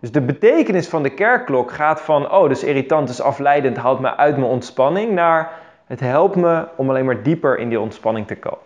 Dus 0.00 0.12
de 0.12 0.20
betekenis 0.20 0.88
van 0.88 1.02
de 1.02 1.14
kerkklok 1.14 1.70
gaat 1.72 2.00
van: 2.00 2.32
oh, 2.32 2.48
dus 2.48 2.64
irritant, 2.64 3.06
dus 3.06 3.20
afleidend, 3.20 3.76
haalt 3.76 4.00
me 4.00 4.16
uit 4.16 4.36
mijn 4.36 4.50
ontspanning, 4.50 5.12
naar 5.12 5.52
het 5.86 6.00
helpt 6.00 6.36
me 6.36 6.66
om 6.76 6.88
alleen 6.88 7.04
maar 7.04 7.22
dieper 7.22 7.58
in 7.58 7.68
die 7.68 7.80
ontspanning 7.80 8.26
te 8.26 8.36
komen. 8.36 8.58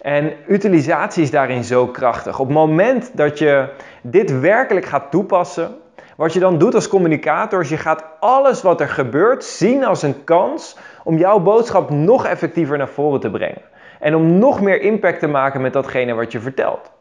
En 0.00 0.32
utilisatie 0.48 1.22
is 1.22 1.30
daarin 1.30 1.64
zo 1.64 1.86
krachtig. 1.86 2.38
Op 2.38 2.46
het 2.46 2.56
moment 2.56 3.16
dat 3.16 3.38
je 3.38 3.68
dit 4.02 4.40
werkelijk 4.40 4.86
gaat 4.86 5.10
toepassen, 5.10 5.76
wat 6.16 6.32
je 6.32 6.40
dan 6.40 6.58
doet 6.58 6.74
als 6.74 6.88
communicator 6.88 7.60
is 7.60 7.68
je 7.68 7.76
gaat 7.76 8.04
alles 8.20 8.62
wat 8.62 8.80
er 8.80 8.88
gebeurt 8.88 9.44
zien 9.44 9.84
als 9.84 10.02
een 10.02 10.24
kans 10.24 10.76
om 11.04 11.16
jouw 11.16 11.38
boodschap 11.38 11.90
nog 11.90 12.26
effectiever 12.26 12.78
naar 12.78 12.88
voren 12.88 13.20
te 13.20 13.30
brengen. 13.30 13.62
En 14.00 14.14
om 14.14 14.38
nog 14.38 14.60
meer 14.60 14.80
impact 14.80 15.18
te 15.18 15.26
maken 15.26 15.60
met 15.60 15.72
datgene 15.72 16.14
wat 16.14 16.32
je 16.32 16.40
vertelt. 16.40 16.91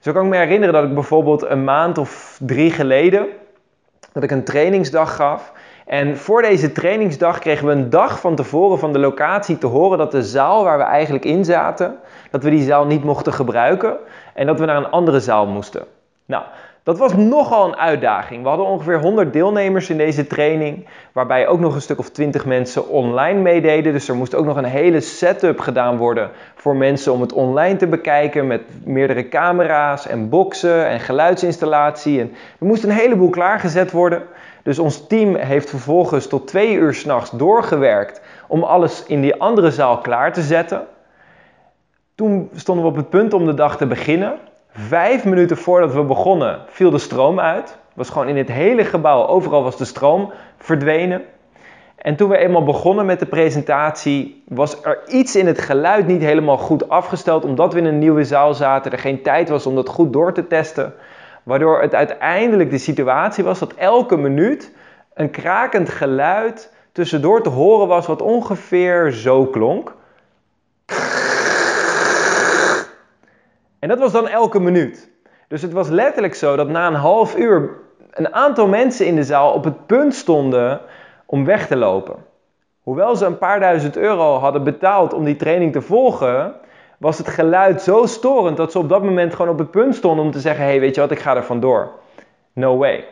Zo 0.00 0.12
kan 0.12 0.24
ik 0.24 0.30
me 0.30 0.36
herinneren 0.36 0.74
dat 0.74 0.84
ik 0.84 0.94
bijvoorbeeld 0.94 1.42
een 1.42 1.64
maand 1.64 1.98
of 1.98 2.38
drie 2.42 2.70
geleden 2.70 3.26
dat 4.12 4.22
ik 4.22 4.30
een 4.30 4.44
trainingsdag 4.44 5.16
gaf. 5.16 5.52
En 5.86 6.16
voor 6.16 6.42
deze 6.42 6.72
trainingsdag 6.72 7.38
kregen 7.38 7.66
we 7.66 7.72
een 7.72 7.90
dag 7.90 8.20
van 8.20 8.34
tevoren 8.34 8.78
van 8.78 8.92
de 8.92 8.98
locatie 8.98 9.58
te 9.58 9.66
horen 9.66 9.98
dat 9.98 10.10
de 10.10 10.22
zaal 10.22 10.64
waar 10.64 10.78
we 10.78 10.84
eigenlijk 10.84 11.24
in 11.24 11.44
zaten, 11.44 11.98
dat 12.30 12.42
we 12.42 12.50
die 12.50 12.64
zaal 12.64 12.86
niet 12.86 13.04
mochten 13.04 13.32
gebruiken 13.32 13.96
en 14.34 14.46
dat 14.46 14.58
we 14.58 14.64
naar 14.64 14.76
een 14.76 14.90
andere 14.90 15.20
zaal 15.20 15.46
moesten. 15.46 15.84
Nou, 16.26 16.44
dat 16.90 16.98
was 16.98 17.14
nogal 17.14 17.66
een 17.66 17.76
uitdaging. 17.76 18.42
We 18.42 18.48
hadden 18.48 18.66
ongeveer 18.66 19.00
100 19.00 19.32
deelnemers 19.32 19.90
in 19.90 19.96
deze 19.96 20.26
training, 20.26 20.86
waarbij 21.12 21.48
ook 21.48 21.60
nog 21.60 21.74
een 21.74 21.80
stuk 21.80 21.98
of 21.98 22.10
20 22.10 22.46
mensen 22.46 22.88
online 22.88 23.40
meededen. 23.40 23.92
Dus 23.92 24.08
er 24.08 24.14
moest 24.14 24.34
ook 24.34 24.44
nog 24.44 24.56
een 24.56 24.64
hele 24.64 25.00
setup 25.00 25.60
gedaan 25.60 25.96
worden 25.96 26.30
voor 26.54 26.76
mensen 26.76 27.12
om 27.12 27.20
het 27.20 27.32
online 27.32 27.76
te 27.76 27.86
bekijken 27.86 28.46
met 28.46 28.62
meerdere 28.84 29.28
camera's 29.28 30.06
en 30.06 30.28
boxen 30.28 30.86
en 30.86 31.00
geluidsinstallatie. 31.00 32.20
En 32.20 32.32
er 32.60 32.66
moest 32.66 32.84
een 32.84 32.90
heleboel 32.90 33.30
klaargezet 33.30 33.90
worden. 33.90 34.22
Dus 34.62 34.78
ons 34.78 35.06
team 35.06 35.34
heeft 35.34 35.70
vervolgens 35.70 36.26
tot 36.26 36.46
twee 36.46 36.74
uur 36.74 36.94
s'nachts 36.94 37.30
doorgewerkt 37.30 38.20
om 38.48 38.62
alles 38.62 39.04
in 39.06 39.20
die 39.20 39.40
andere 39.40 39.70
zaal 39.70 39.98
klaar 39.98 40.32
te 40.32 40.42
zetten. 40.42 40.86
Toen 42.14 42.50
stonden 42.54 42.84
we 42.84 42.90
op 42.90 42.96
het 42.96 43.10
punt 43.10 43.34
om 43.34 43.46
de 43.46 43.54
dag 43.54 43.76
te 43.76 43.86
beginnen. 43.86 44.38
Vijf 44.72 45.24
minuten 45.24 45.56
voordat 45.56 45.94
we 45.94 46.02
begonnen 46.02 46.60
viel 46.66 46.90
de 46.90 46.98
stroom 46.98 47.40
uit. 47.40 47.78
was 47.94 48.10
gewoon 48.10 48.28
in 48.28 48.36
het 48.36 48.48
hele 48.48 48.84
gebouw, 48.84 49.26
overal 49.26 49.62
was 49.62 49.76
de 49.76 49.84
stroom 49.84 50.32
verdwenen. 50.58 51.22
En 51.96 52.16
toen 52.16 52.28
we 52.28 52.36
eenmaal 52.36 52.64
begonnen 52.64 53.06
met 53.06 53.18
de 53.18 53.26
presentatie, 53.26 54.42
was 54.48 54.84
er 54.84 55.08
iets 55.08 55.36
in 55.36 55.46
het 55.46 55.60
geluid 55.60 56.06
niet 56.06 56.22
helemaal 56.22 56.58
goed 56.58 56.88
afgesteld, 56.88 57.44
omdat 57.44 57.72
we 57.72 57.78
in 57.78 57.84
een 57.84 57.98
nieuwe 57.98 58.24
zaal 58.24 58.54
zaten, 58.54 58.92
er 58.92 58.98
geen 58.98 59.22
tijd 59.22 59.48
was 59.48 59.66
om 59.66 59.74
dat 59.74 59.88
goed 59.88 60.12
door 60.12 60.32
te 60.32 60.46
testen. 60.46 60.94
Waardoor 61.42 61.80
het 61.80 61.94
uiteindelijk 61.94 62.70
de 62.70 62.78
situatie 62.78 63.44
was 63.44 63.58
dat 63.58 63.74
elke 63.74 64.16
minuut 64.16 64.72
een 65.14 65.30
krakend 65.30 65.88
geluid 65.88 66.72
tussendoor 66.92 67.42
te 67.42 67.48
horen 67.48 67.88
was, 67.88 68.06
wat 68.06 68.22
ongeveer 68.22 69.10
zo 69.10 69.46
klonk. 69.46 69.94
En 73.80 73.88
dat 73.88 73.98
was 73.98 74.12
dan 74.12 74.28
elke 74.28 74.60
minuut. 74.60 75.10
Dus 75.48 75.62
het 75.62 75.72
was 75.72 75.88
letterlijk 75.88 76.34
zo 76.34 76.56
dat 76.56 76.68
na 76.68 76.86
een 76.86 76.94
half 76.94 77.36
uur 77.36 77.70
een 78.10 78.34
aantal 78.34 78.68
mensen 78.68 79.06
in 79.06 79.16
de 79.16 79.24
zaal 79.24 79.52
op 79.52 79.64
het 79.64 79.86
punt 79.86 80.14
stonden 80.14 80.80
om 81.26 81.44
weg 81.44 81.66
te 81.66 81.76
lopen. 81.76 82.16
Hoewel 82.82 83.16
ze 83.16 83.26
een 83.26 83.38
paar 83.38 83.60
duizend 83.60 83.96
euro 83.96 84.38
hadden 84.38 84.64
betaald 84.64 85.14
om 85.14 85.24
die 85.24 85.36
training 85.36 85.72
te 85.72 85.80
volgen, 85.80 86.54
was 86.98 87.18
het 87.18 87.28
geluid 87.28 87.82
zo 87.82 88.06
storend 88.06 88.56
dat 88.56 88.72
ze 88.72 88.78
op 88.78 88.88
dat 88.88 89.02
moment 89.02 89.34
gewoon 89.34 89.52
op 89.52 89.58
het 89.58 89.70
punt 89.70 89.94
stonden 89.94 90.24
om 90.24 90.30
te 90.30 90.40
zeggen: 90.40 90.64
hey, 90.64 90.80
weet 90.80 90.94
je 90.94 91.00
wat, 91.00 91.10
ik 91.10 91.18
ga 91.18 91.36
er 91.36 91.44
vandoor. 91.44 91.90
No 92.52 92.76
way. 92.76 93.04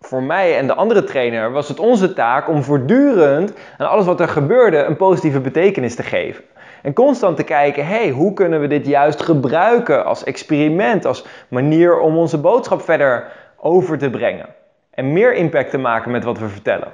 Voor 0.00 0.22
mij 0.22 0.56
en 0.56 0.66
de 0.66 0.74
andere 0.74 1.04
trainer 1.04 1.52
was 1.52 1.68
het 1.68 1.78
onze 1.78 2.12
taak 2.12 2.48
om 2.48 2.62
voortdurend 2.62 3.52
aan 3.78 3.88
alles 3.88 4.06
wat 4.06 4.20
er 4.20 4.28
gebeurde 4.28 4.76
een 4.76 4.96
positieve 4.96 5.40
betekenis 5.40 5.94
te 5.94 6.02
geven. 6.02 6.44
En 6.82 6.92
constant 6.92 7.36
te 7.36 7.44
kijken, 7.44 7.86
hey, 7.86 8.10
hoe 8.10 8.32
kunnen 8.32 8.60
we 8.60 8.66
dit 8.66 8.86
juist 8.86 9.22
gebruiken 9.22 10.04
als 10.04 10.24
experiment, 10.24 11.04
als 11.04 11.26
manier 11.48 12.00
om 12.00 12.16
onze 12.16 12.38
boodschap 12.38 12.82
verder 12.82 13.32
over 13.56 13.98
te 13.98 14.10
brengen. 14.10 14.46
En 14.90 15.12
meer 15.12 15.34
impact 15.34 15.70
te 15.70 15.78
maken 15.78 16.10
met 16.10 16.24
wat 16.24 16.38
we 16.38 16.48
vertellen. 16.48 16.92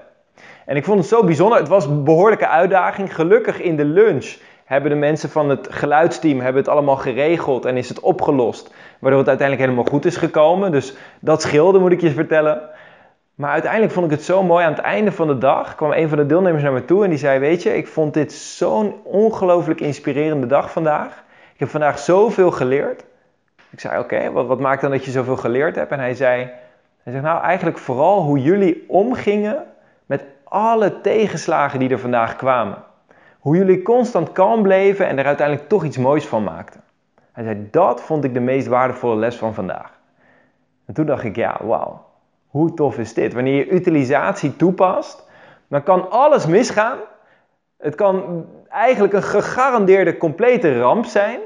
En 0.66 0.76
ik 0.76 0.84
vond 0.84 0.98
het 0.98 1.08
zo 1.08 1.24
bijzonder. 1.24 1.58
Het 1.58 1.68
was 1.68 1.86
een 1.86 2.04
behoorlijke 2.04 2.48
uitdaging. 2.48 3.14
Gelukkig 3.14 3.60
in 3.60 3.76
de 3.76 3.84
lunch 3.84 4.36
hebben 4.64 4.90
de 4.90 4.96
mensen 4.96 5.30
van 5.30 5.48
het 5.48 5.66
geluidsteam 5.70 6.40
hebben 6.40 6.62
het 6.62 6.70
allemaal 6.70 6.96
geregeld 6.96 7.64
en 7.64 7.76
is 7.76 7.88
het 7.88 8.00
opgelost. 8.00 8.74
Waardoor 8.98 9.20
het 9.20 9.28
uiteindelijk 9.28 9.68
helemaal 9.68 9.92
goed 9.92 10.04
is 10.04 10.16
gekomen. 10.16 10.72
Dus 10.72 10.94
dat 11.20 11.42
scheelde, 11.42 11.78
moet 11.78 11.92
ik 11.92 12.00
je 12.00 12.10
vertellen. 12.10 12.60
Maar 13.34 13.50
uiteindelijk 13.50 13.92
vond 13.92 14.06
ik 14.06 14.12
het 14.12 14.22
zo 14.22 14.42
mooi. 14.42 14.64
Aan 14.64 14.72
het 14.72 14.82
einde 14.82 15.12
van 15.12 15.26
de 15.26 15.38
dag 15.38 15.74
kwam 15.74 15.92
een 15.92 16.08
van 16.08 16.18
de 16.18 16.26
deelnemers 16.26 16.62
naar 16.62 16.72
me 16.72 16.84
toe 16.84 17.04
en 17.04 17.10
die 17.10 17.18
zei: 17.18 17.38
Weet 17.38 17.62
je, 17.62 17.76
ik 17.76 17.86
vond 17.86 18.14
dit 18.14 18.32
zo'n 18.32 18.94
ongelooflijk 19.02 19.80
inspirerende 19.80 20.46
dag 20.46 20.72
vandaag. 20.72 21.24
Ik 21.52 21.60
heb 21.60 21.68
vandaag 21.68 21.98
zoveel 21.98 22.50
geleerd. 22.50 23.04
Ik 23.70 23.80
zei: 23.80 23.98
Oké, 23.98 24.30
wat, 24.32 24.46
wat 24.46 24.60
maakt 24.60 24.80
dan 24.80 24.90
dat 24.90 25.04
je 25.04 25.10
zoveel 25.10 25.36
geleerd 25.36 25.74
hebt? 25.76 25.90
En 25.90 25.98
hij 25.98 26.14
zei: 26.14 26.50
hij 27.02 27.12
zegt, 27.12 27.24
Nou, 27.24 27.42
eigenlijk 27.42 27.78
vooral 27.78 28.22
hoe 28.22 28.38
jullie 28.38 28.84
omgingen 28.88 29.64
met 30.06 30.24
alle 30.44 31.00
tegenslagen 31.00 31.78
die 31.78 31.90
er 31.90 31.98
vandaag 31.98 32.36
kwamen. 32.36 32.84
Hoe 33.38 33.56
jullie 33.56 33.82
constant 33.82 34.32
kalm 34.32 34.62
bleven 34.62 35.06
en 35.06 35.18
er 35.18 35.26
uiteindelijk 35.26 35.68
toch 35.68 35.84
iets 35.84 35.98
moois 35.98 36.26
van 36.26 36.44
maakten. 36.44 36.80
Hij 37.32 37.44
zei: 37.44 37.68
Dat 37.70 38.00
vond 38.00 38.24
ik 38.24 38.34
de 38.34 38.40
meest 38.40 38.66
waardevolle 38.66 39.16
les 39.16 39.36
van 39.36 39.54
vandaag. 39.54 39.92
En 40.86 40.94
toen 40.94 41.06
dacht 41.06 41.24
ik: 41.24 41.36
Ja, 41.36 41.56
wauw. 41.62 42.13
Hoe 42.54 42.74
tof 42.74 42.98
is 42.98 43.14
dit? 43.14 43.32
Wanneer 43.32 43.54
je 43.54 43.68
utilisatie 43.68 44.56
toepast, 44.56 45.26
dan 45.68 45.82
kan 45.82 46.10
alles 46.10 46.46
misgaan. 46.46 46.98
Het 47.78 47.94
kan 47.94 48.46
eigenlijk 48.68 49.12
een 49.12 49.22
gegarandeerde 49.22 50.16
complete 50.16 50.78
ramp 50.78 51.04
zijn. 51.04 51.40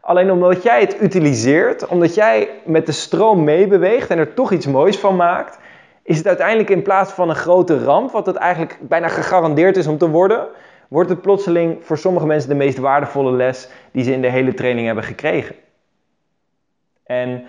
Alleen 0.00 0.30
omdat 0.30 0.62
jij 0.62 0.80
het 0.80 1.02
utiliseert, 1.02 1.86
omdat 1.86 2.14
jij 2.14 2.48
met 2.64 2.86
de 2.86 2.92
stroom 2.92 3.44
meebeweegt 3.44 4.10
en 4.10 4.18
er 4.18 4.34
toch 4.34 4.52
iets 4.52 4.66
moois 4.66 4.98
van 4.98 5.16
maakt, 5.16 5.58
is 6.02 6.16
het 6.16 6.26
uiteindelijk 6.26 6.70
in 6.70 6.82
plaats 6.82 7.12
van 7.12 7.28
een 7.28 7.34
grote 7.34 7.84
ramp, 7.84 8.10
wat 8.10 8.26
het 8.26 8.36
eigenlijk 8.36 8.78
bijna 8.80 9.08
gegarandeerd 9.08 9.76
is 9.76 9.86
om 9.86 9.98
te 9.98 10.08
worden, 10.08 10.46
wordt 10.88 11.10
het 11.10 11.22
plotseling 11.22 11.84
voor 11.84 11.98
sommige 11.98 12.26
mensen 12.26 12.48
de 12.48 12.54
meest 12.54 12.78
waardevolle 12.78 13.32
les 13.32 13.68
die 13.92 14.04
ze 14.04 14.12
in 14.12 14.22
de 14.22 14.30
hele 14.30 14.54
training 14.54 14.86
hebben 14.86 15.04
gekregen. 15.04 15.54
En 17.04 17.44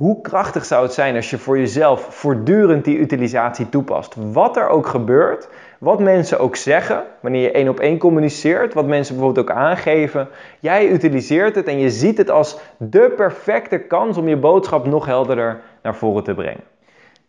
hoe 0.00 0.20
krachtig 0.20 0.64
zou 0.64 0.82
het 0.82 0.92
zijn 0.92 1.16
als 1.16 1.30
je 1.30 1.38
voor 1.38 1.58
jezelf 1.58 2.06
voortdurend 2.10 2.84
die 2.84 2.98
utilisatie 2.98 3.68
toepast? 3.68 4.14
Wat 4.32 4.56
er 4.56 4.68
ook 4.68 4.86
gebeurt, 4.86 5.48
wat 5.78 6.00
mensen 6.00 6.38
ook 6.38 6.56
zeggen, 6.56 7.04
wanneer 7.20 7.42
je 7.42 7.50
één 7.50 7.68
op 7.68 7.80
één 7.80 7.98
communiceert, 7.98 8.74
wat 8.74 8.86
mensen 8.86 9.14
bijvoorbeeld 9.14 9.50
ook 9.50 9.56
aangeven, 9.56 10.28
jij 10.60 10.90
utiliseert 10.90 11.54
het 11.54 11.66
en 11.66 11.78
je 11.78 11.90
ziet 11.90 12.18
het 12.18 12.30
als 12.30 12.58
de 12.76 13.12
perfecte 13.16 13.78
kans 13.78 14.16
om 14.16 14.28
je 14.28 14.36
boodschap 14.36 14.86
nog 14.86 15.06
helderder 15.06 15.60
naar 15.82 15.94
voren 15.94 16.24
te 16.24 16.34
brengen. 16.34 16.64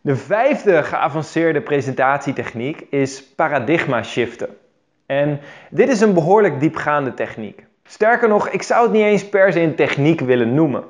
De 0.00 0.16
vijfde 0.16 0.82
geavanceerde 0.82 1.60
presentatietechniek 1.60 2.86
is 2.90 3.24
paradigma 3.24 4.02
shiften. 4.02 4.48
En 5.06 5.40
dit 5.70 5.88
is 5.88 6.00
een 6.00 6.14
behoorlijk 6.14 6.60
diepgaande 6.60 7.14
techniek. 7.14 7.64
Sterker 7.84 8.28
nog, 8.28 8.48
ik 8.48 8.62
zou 8.62 8.82
het 8.82 8.92
niet 8.92 9.04
eens 9.04 9.28
per 9.28 9.52
se 9.52 9.60
een 9.60 9.74
techniek 9.74 10.20
willen 10.20 10.54
noemen. 10.54 10.84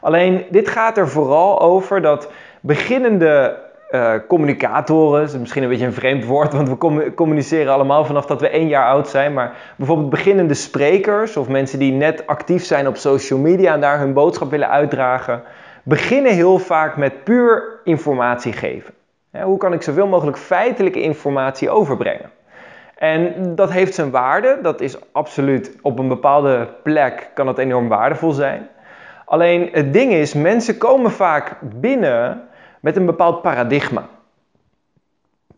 Alleen 0.00 0.44
dit 0.50 0.68
gaat 0.68 0.98
er 0.98 1.08
vooral 1.08 1.60
over 1.60 2.02
dat 2.02 2.30
beginnende 2.60 3.64
uh, 3.90 4.14
communicatoren, 4.28 5.22
is 5.22 5.38
misschien 5.38 5.62
een 5.62 5.68
beetje 5.68 5.86
een 5.86 5.92
vreemd 5.92 6.24
woord, 6.24 6.52
want 6.52 6.68
we 6.68 7.12
communiceren 7.14 7.72
allemaal 7.72 8.04
vanaf 8.04 8.26
dat 8.26 8.40
we 8.40 8.48
één 8.48 8.68
jaar 8.68 8.88
oud 8.88 9.08
zijn, 9.08 9.32
maar 9.32 9.56
bijvoorbeeld 9.76 10.10
beginnende 10.10 10.54
sprekers 10.54 11.36
of 11.36 11.48
mensen 11.48 11.78
die 11.78 11.92
net 11.92 12.26
actief 12.26 12.64
zijn 12.64 12.88
op 12.88 12.96
social 12.96 13.38
media 13.38 13.72
en 13.72 13.80
daar 13.80 13.98
hun 13.98 14.12
boodschap 14.12 14.50
willen 14.50 14.68
uitdragen, 14.68 15.42
beginnen 15.82 16.32
heel 16.32 16.58
vaak 16.58 16.96
met 16.96 17.24
puur 17.24 17.80
informatie 17.84 18.52
geven. 18.52 18.94
hoe 19.42 19.58
kan 19.58 19.72
ik 19.72 19.82
zoveel 19.82 20.06
mogelijk 20.06 20.38
feitelijke 20.38 21.00
informatie 21.00 21.70
overbrengen? 21.70 22.30
En 22.96 23.32
dat 23.54 23.70
heeft 23.70 23.94
zijn 23.94 24.10
waarde, 24.10 24.58
dat 24.62 24.80
is 24.80 25.12
absoluut 25.12 25.76
op 25.82 25.98
een 25.98 26.08
bepaalde 26.08 26.68
plek 26.82 27.30
kan 27.34 27.46
dat 27.46 27.58
enorm 27.58 27.88
waardevol 27.88 28.32
zijn. 28.32 28.68
Alleen 29.26 29.68
het 29.72 29.92
ding 29.92 30.12
is, 30.12 30.34
mensen 30.34 30.78
komen 30.78 31.10
vaak 31.10 31.56
binnen 31.62 32.48
met 32.80 32.96
een 32.96 33.06
bepaald 33.06 33.42
paradigma. 33.42 34.08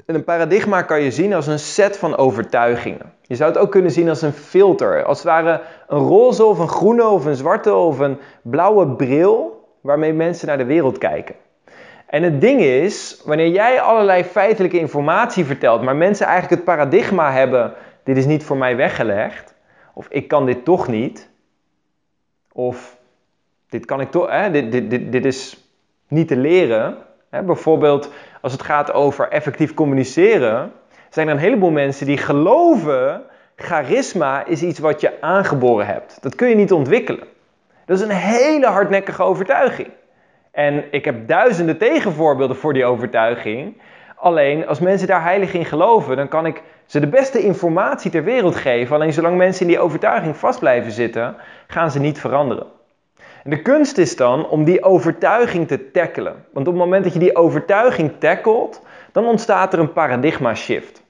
En 0.06 0.14
een 0.14 0.24
paradigma 0.24 0.82
kan 0.82 1.02
je 1.02 1.10
zien 1.10 1.34
als 1.34 1.46
een 1.46 1.58
set 1.58 1.96
van 1.96 2.16
overtuigingen. 2.16 3.12
Je 3.22 3.34
zou 3.34 3.50
het 3.50 3.58
ook 3.58 3.70
kunnen 3.70 3.90
zien 3.90 4.08
als 4.08 4.22
een 4.22 4.32
filter. 4.32 5.04
Als 5.04 5.18
het 5.18 5.26
ware 5.26 5.60
een 5.88 5.98
roze 5.98 6.44
of 6.44 6.58
een 6.58 6.68
groene 6.68 7.06
of 7.06 7.24
een 7.24 7.34
zwarte 7.34 7.74
of 7.74 7.98
een 7.98 8.18
blauwe 8.42 8.88
bril 8.88 9.68
waarmee 9.80 10.12
mensen 10.12 10.46
naar 10.46 10.58
de 10.58 10.64
wereld 10.64 10.98
kijken. 10.98 11.34
En 12.06 12.22
het 12.22 12.40
ding 12.40 12.60
is, 12.60 13.22
wanneer 13.24 13.48
jij 13.48 13.80
allerlei 13.80 14.24
feitelijke 14.24 14.78
informatie 14.78 15.44
vertelt, 15.44 15.82
maar 15.82 15.96
mensen 15.96 16.26
eigenlijk 16.26 16.54
het 16.54 16.64
paradigma 16.64 17.32
hebben: 17.32 17.72
dit 18.04 18.16
is 18.16 18.26
niet 18.26 18.44
voor 18.44 18.56
mij 18.56 18.76
weggelegd, 18.76 19.54
of 19.94 20.06
ik 20.08 20.28
kan 20.28 20.46
dit 20.46 20.64
toch 20.64 20.88
niet, 20.88 21.30
of 22.52 22.97
dit 23.68 23.84
kan 23.84 24.00
ik 24.00 24.10
toch, 24.10 24.50
dit, 24.50 24.72
dit, 24.72 24.90
dit, 24.90 25.12
dit 25.12 25.24
is 25.24 25.70
niet 26.08 26.28
te 26.28 26.36
leren. 26.36 26.96
Hè, 27.30 27.42
bijvoorbeeld 27.42 28.10
als 28.40 28.52
het 28.52 28.62
gaat 28.62 28.92
over 28.92 29.28
effectief 29.28 29.74
communiceren, 29.74 30.72
zijn 31.10 31.28
er 31.28 31.34
een 31.34 31.40
heleboel 31.40 31.70
mensen 31.70 32.06
die 32.06 32.16
geloven, 32.16 33.22
charisma 33.56 34.44
is 34.46 34.62
iets 34.62 34.78
wat 34.78 35.00
je 35.00 35.20
aangeboren 35.20 35.86
hebt. 35.86 36.18
Dat 36.20 36.34
kun 36.34 36.48
je 36.48 36.54
niet 36.54 36.72
ontwikkelen. 36.72 37.26
Dat 37.84 37.98
is 37.98 38.04
een 38.04 38.10
hele 38.10 38.66
hardnekkige 38.66 39.22
overtuiging. 39.22 39.88
En 40.50 40.84
ik 40.90 41.04
heb 41.04 41.28
duizenden 41.28 41.78
tegenvoorbeelden 41.78 42.56
voor 42.56 42.72
die 42.72 42.84
overtuiging. 42.84 43.80
Alleen 44.16 44.66
als 44.66 44.80
mensen 44.80 45.08
daar 45.08 45.22
heilig 45.22 45.52
in 45.52 45.64
geloven, 45.64 46.16
dan 46.16 46.28
kan 46.28 46.46
ik 46.46 46.62
ze 46.86 47.00
de 47.00 47.06
beste 47.06 47.38
informatie 47.38 48.10
ter 48.10 48.24
wereld 48.24 48.56
geven. 48.56 48.94
Alleen 48.94 49.12
zolang 49.12 49.36
mensen 49.36 49.66
in 49.66 49.72
die 49.72 49.80
overtuiging 49.80 50.36
vast 50.36 50.58
blijven 50.58 50.92
zitten, 50.92 51.36
gaan 51.66 51.90
ze 51.90 52.00
niet 52.00 52.20
veranderen. 52.20 52.66
En 53.44 53.50
de 53.50 53.62
kunst 53.62 53.98
is 53.98 54.16
dan 54.16 54.48
om 54.48 54.64
die 54.64 54.82
overtuiging 54.82 55.68
te 55.68 55.90
tackelen. 55.90 56.44
Want 56.52 56.66
op 56.66 56.72
het 56.72 56.82
moment 56.82 57.04
dat 57.04 57.12
je 57.12 57.18
die 57.18 57.36
overtuiging 57.36 58.12
tackelt, 58.18 58.82
dan 59.12 59.24
ontstaat 59.24 59.72
er 59.72 59.78
een 59.78 59.92
paradigma 59.92 60.54
shift. 60.54 61.02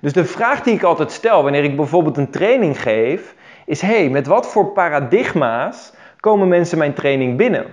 Dus 0.00 0.12
de 0.12 0.24
vraag 0.24 0.62
die 0.62 0.74
ik 0.74 0.82
altijd 0.82 1.12
stel 1.12 1.42
wanneer 1.42 1.64
ik 1.64 1.76
bijvoorbeeld 1.76 2.16
een 2.16 2.30
training 2.30 2.82
geef, 2.82 3.34
is: 3.66 3.80
hey, 3.80 4.08
met 4.08 4.26
wat 4.26 4.46
voor 4.46 4.66
paradigma's 4.66 5.92
komen 6.20 6.48
mensen 6.48 6.78
mijn 6.78 6.94
training 6.94 7.36
binnen? 7.36 7.66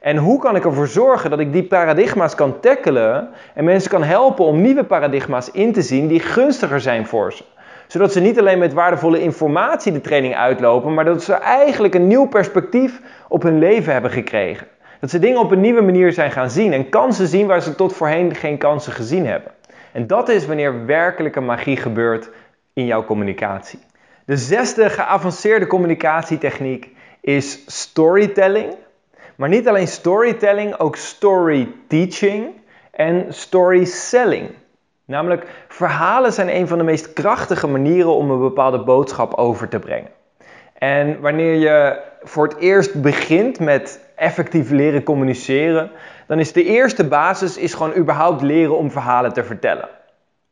En 0.00 0.16
hoe 0.16 0.40
kan 0.40 0.56
ik 0.56 0.64
ervoor 0.64 0.88
zorgen 0.88 1.30
dat 1.30 1.38
ik 1.38 1.52
die 1.52 1.64
paradigma's 1.64 2.34
kan 2.34 2.60
tackelen 2.60 3.28
en 3.54 3.64
mensen 3.64 3.90
kan 3.90 4.02
helpen 4.02 4.44
om 4.44 4.60
nieuwe 4.60 4.84
paradigma's 4.84 5.50
in 5.50 5.72
te 5.72 5.82
zien 5.82 6.06
die 6.06 6.20
gunstiger 6.20 6.80
zijn 6.80 7.06
voor 7.06 7.32
ze? 7.32 7.44
Zodat 7.86 8.12
ze 8.12 8.20
niet 8.20 8.38
alleen 8.38 8.58
met 8.58 8.72
waardevolle 8.72 9.22
informatie 9.22 9.92
de 9.92 10.00
training 10.00 10.34
uitlopen, 10.34 10.94
maar 10.94 11.04
dat 11.04 11.22
ze 11.22 11.32
eigenlijk 11.32 11.94
een 11.94 12.06
nieuw 12.06 12.26
perspectief 12.26 13.00
op 13.28 13.42
hun 13.42 13.58
leven 13.58 13.92
hebben 13.92 14.10
gekregen. 14.10 14.66
Dat 15.00 15.10
ze 15.10 15.18
dingen 15.18 15.40
op 15.40 15.50
een 15.50 15.60
nieuwe 15.60 15.82
manier 15.82 16.12
zijn 16.12 16.30
gaan 16.30 16.50
zien 16.50 16.72
en 16.72 16.88
kansen 16.88 17.26
zien 17.26 17.46
waar 17.46 17.62
ze 17.62 17.74
tot 17.74 17.92
voorheen 17.92 18.34
geen 18.34 18.58
kansen 18.58 18.92
gezien 18.92 19.26
hebben. 19.26 19.52
En 19.92 20.06
dat 20.06 20.28
is 20.28 20.46
wanneer 20.46 20.86
werkelijke 20.86 21.40
magie 21.40 21.76
gebeurt 21.76 22.30
in 22.72 22.86
jouw 22.86 23.04
communicatie. 23.04 23.78
De 24.24 24.36
zesde 24.36 24.90
geavanceerde 24.90 25.66
communicatietechniek 25.66 26.96
is 27.20 27.62
storytelling. 27.66 28.74
Maar 29.36 29.48
niet 29.48 29.68
alleen 29.68 29.88
storytelling, 29.88 30.78
ook 30.78 30.96
story 30.96 31.72
teaching 31.88 32.46
en 32.90 33.26
story 33.28 33.84
selling. 33.84 34.50
Namelijk, 35.06 35.46
verhalen 35.68 36.32
zijn 36.32 36.56
een 36.56 36.68
van 36.68 36.78
de 36.78 36.84
meest 36.84 37.12
krachtige 37.12 37.66
manieren 37.66 38.14
om 38.14 38.30
een 38.30 38.40
bepaalde 38.40 38.78
boodschap 38.78 39.34
over 39.34 39.68
te 39.68 39.78
brengen. 39.78 40.10
En 40.78 41.20
wanneer 41.20 41.54
je 41.54 42.00
voor 42.22 42.48
het 42.48 42.56
eerst 42.56 43.02
begint 43.02 43.60
met 43.60 44.00
effectief 44.16 44.70
leren 44.70 45.02
communiceren, 45.02 45.90
dan 46.26 46.38
is 46.38 46.52
de 46.52 46.64
eerste 46.64 47.08
basis 47.08 47.56
is 47.56 47.74
gewoon 47.74 47.96
überhaupt 47.96 48.42
leren 48.42 48.76
om 48.76 48.90
verhalen 48.90 49.32
te 49.32 49.44
vertellen. 49.44 49.88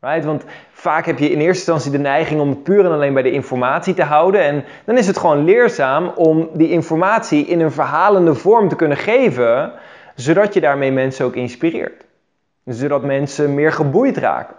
Right? 0.01 0.25
Want 0.25 0.45
vaak 0.73 1.07
heb 1.07 1.19
je 1.19 1.31
in 1.31 1.39
eerste 1.39 1.73
instantie 1.73 1.91
de 1.91 2.09
neiging 2.09 2.41
om 2.41 2.49
het 2.49 2.63
puur 2.63 2.85
en 2.85 2.93
alleen 2.93 3.15
bij 3.15 3.23
de 3.23 3.31
informatie 3.31 3.95
te 3.95 4.03
houden. 4.03 4.41
En 4.41 4.65
dan 4.85 4.99
is 4.99 5.07
het 5.07 5.19
gewoon 5.19 5.45
leerzaam 5.45 6.09
om 6.09 6.49
die 6.53 6.71
informatie 6.71 7.47
in 7.47 7.61
een 7.61 7.73
verhalende 7.73 8.35
vorm 8.35 8.69
te 8.69 8.77
kunnen 8.77 8.97
geven, 8.97 9.73
zodat 10.15 10.55
je 10.55 10.61
daarmee 10.61 10.93
mensen 10.93 11.25
ook 11.25 11.35
inspireert. 11.35 12.04
Zodat 12.65 13.03
mensen 13.03 13.55
meer 13.55 13.73
geboeid 13.73 14.17
raken. 14.17 14.57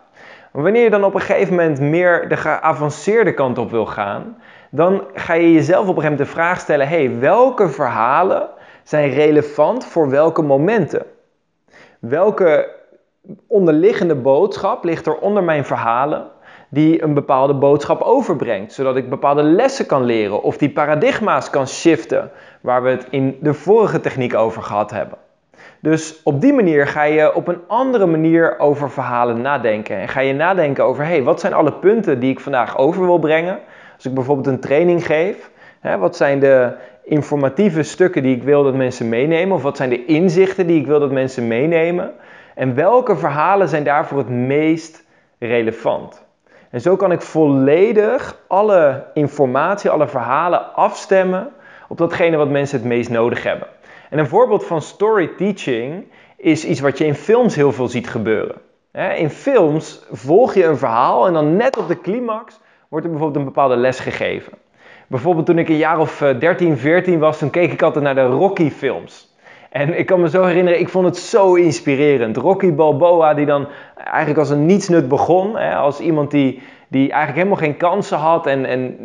Wanneer 0.52 0.84
je 0.84 0.90
dan 0.90 1.04
op 1.04 1.14
een 1.14 1.22
gegeven 1.22 1.56
moment 1.56 1.80
meer 1.80 2.30
de 2.30 2.38
geavanceerde 2.38 3.34
kant 3.34 3.58
op 3.58 3.72
wil 3.72 3.86
gaan, 3.86 4.38
dan 4.70 5.04
ga 5.14 5.34
je 5.34 5.54
jezelf 5.54 5.88
op 5.88 5.96
een 5.96 6.02
gegeven 6.02 6.12
moment 6.12 6.30
de 6.30 6.36
vraag 6.36 6.60
stellen: 6.60 6.88
hey, 6.88 7.20
welke 7.20 7.70
verhalen 7.70 8.50
zijn 8.84 9.10
relevant 9.10 9.86
voor 9.86 10.10
welke 10.10 10.42
momenten? 10.42 11.06
Welke 12.00 12.70
onderliggende 13.48 14.16
boodschap 14.16 14.84
ligt 14.84 15.06
er 15.06 15.18
onder 15.18 15.44
mijn 15.44 15.66
verhalen 15.66 16.28
die 16.70 17.04
een 17.04 17.14
bepaalde 17.14 17.54
boodschap 17.54 18.02
overbrengt, 18.02 18.74
zodat 18.74 18.96
ik 18.96 19.10
bepaalde 19.10 19.44
lessen 19.44 19.86
kan 19.86 20.04
leren 20.04 20.44
of 20.44 20.58
die 20.58 20.70
paradigma's 20.70 21.50
kan 21.50 21.68
shiften, 21.68 22.32
waar 22.62 22.84
we 22.84 22.90
het 22.90 23.08
in 23.10 23.38
de 23.42 23.54
vorige 23.54 24.00
techniek 24.00 24.36
over 24.36 24.62
gehad 24.62 24.92
hebben. 24.92 25.18
Dus 25.86 26.22
op 26.24 26.42
die 26.42 26.54
manier 26.54 26.88
ga 26.88 27.04
je 27.04 27.36
op 27.36 27.48
een 27.48 27.62
andere 27.68 28.06
manier 28.06 28.60
over 28.60 28.92
verhalen 28.92 29.42
nadenken. 29.42 29.98
En 29.98 30.08
ga 30.08 30.20
je 30.20 30.34
nadenken 30.34 30.84
over, 30.84 31.06
hey, 31.06 31.24
wat 31.24 31.40
zijn 31.40 31.54
alle 31.54 31.74
punten 31.74 32.20
die 32.20 32.32
ik 32.32 32.40
vandaag 32.40 32.78
over 32.78 33.06
wil 33.06 33.20
brengen? 33.20 33.60
Als 33.96 34.06
ik 34.06 34.14
bijvoorbeeld 34.14 34.48
een 34.48 34.60
training 34.60 35.06
geef, 35.06 35.50
hè, 35.80 35.98
wat 35.98 36.16
zijn 36.16 36.40
de 36.40 36.72
informatieve 37.04 37.84
stukken 37.84 38.24
die 38.24 38.36
ik 38.36 38.44
wil 38.44 38.64
dat 38.64 38.76
mensen 38.76 39.10
meenemen? 39.10 39.56
Of 39.56 39.64
wat 39.64 39.78
zijn 39.78 39.90
de 39.90 40.06
inzichten 40.06 40.68
die 40.68 40.80
ik 40.80 40.88
wil 40.88 41.00
dat 41.00 41.12
mensen 41.12 41.48
meenemen? 41.48 42.12
En 42.56 42.76
welke 42.76 43.16
verhalen 43.16 43.68
zijn 43.68 43.84
daarvoor 43.84 44.18
het 44.18 44.30
meest 44.30 45.04
relevant? 45.40 46.26
En 46.70 46.82
zo 46.82 46.96
kan 46.96 47.12
ik 47.12 47.22
volledig 47.22 48.38
alle 48.48 49.04
informatie, 49.14 49.90
alle 49.90 50.08
verhalen 50.08 50.74
afstemmen 50.76 51.50
op 51.88 51.98
datgene 51.98 52.38
wat 52.38 52.50
mensen 52.50 52.78
het 52.78 52.88
meest 52.88 53.10
nodig 53.10 53.44
hebben. 53.44 53.68
En 54.10 54.20
een 54.20 54.28
voorbeeld 54.28 54.66
van 54.66 54.82
story 54.82 55.28
teaching 55.38 56.04
is 56.38 56.66
iets 56.66 56.80
wat 56.80 56.98
je 56.98 57.06
in 57.06 57.16
films 57.16 57.56
heel 57.56 57.72
veel 57.72 57.88
ziet 57.88 58.10
gebeuren. 58.10 58.62
In 59.16 59.30
films 59.30 60.06
volg 60.12 60.54
je 60.54 60.66
een 60.66 60.78
verhaal 60.78 61.28
en 61.28 61.34
dan 61.34 61.56
net 61.56 61.78
op 61.78 61.88
de 61.88 62.02
climax 62.02 62.60
wordt 62.90 63.06
er 63.06 63.12
bijvoorbeeld 63.12 63.46
een 63.46 63.52
bepaalde 63.54 63.76
les 63.76 64.00
gegeven. 64.00 64.54
Bijvoorbeeld 65.08 65.46
toen 65.46 65.58
ik 65.58 65.70
een 65.70 65.78
jaar 65.78 66.00
of 66.00 66.18
13, 66.40 66.72
eh, 66.72 66.78
14 66.78 67.20
was, 67.20 67.38
toen 67.38 67.50
keek 67.50 67.72
ik 67.72 67.82
altijd 67.82 68.04
naar 68.04 68.16
de 68.16 68.26
Rocky 68.26 68.70
films. 68.70 69.35
En 69.76 69.98
ik 69.98 70.06
kan 70.06 70.22
me 70.22 70.30
zo 70.30 70.44
herinneren, 70.44 70.80
ik 70.80 70.90
vond 70.90 71.06
het 71.06 71.18
zo 71.18 71.54
inspirerend. 71.54 72.38
Rocky 72.38 72.74
Balboa, 72.74 73.34
die 73.34 73.46
dan 73.46 73.68
eigenlijk 73.96 74.40
als 74.40 74.50
een 74.50 74.66
nietsnut 74.66 75.08
begon. 75.08 75.58
Hè, 75.58 75.76
als 75.76 76.00
iemand 76.00 76.32
die, 76.32 76.62
die 76.88 77.12
eigenlijk 77.12 77.36
helemaal 77.36 77.68
geen 77.68 77.78
kansen 77.78 78.18
had 78.18 78.48
en, 78.48 78.66
en 78.66 78.98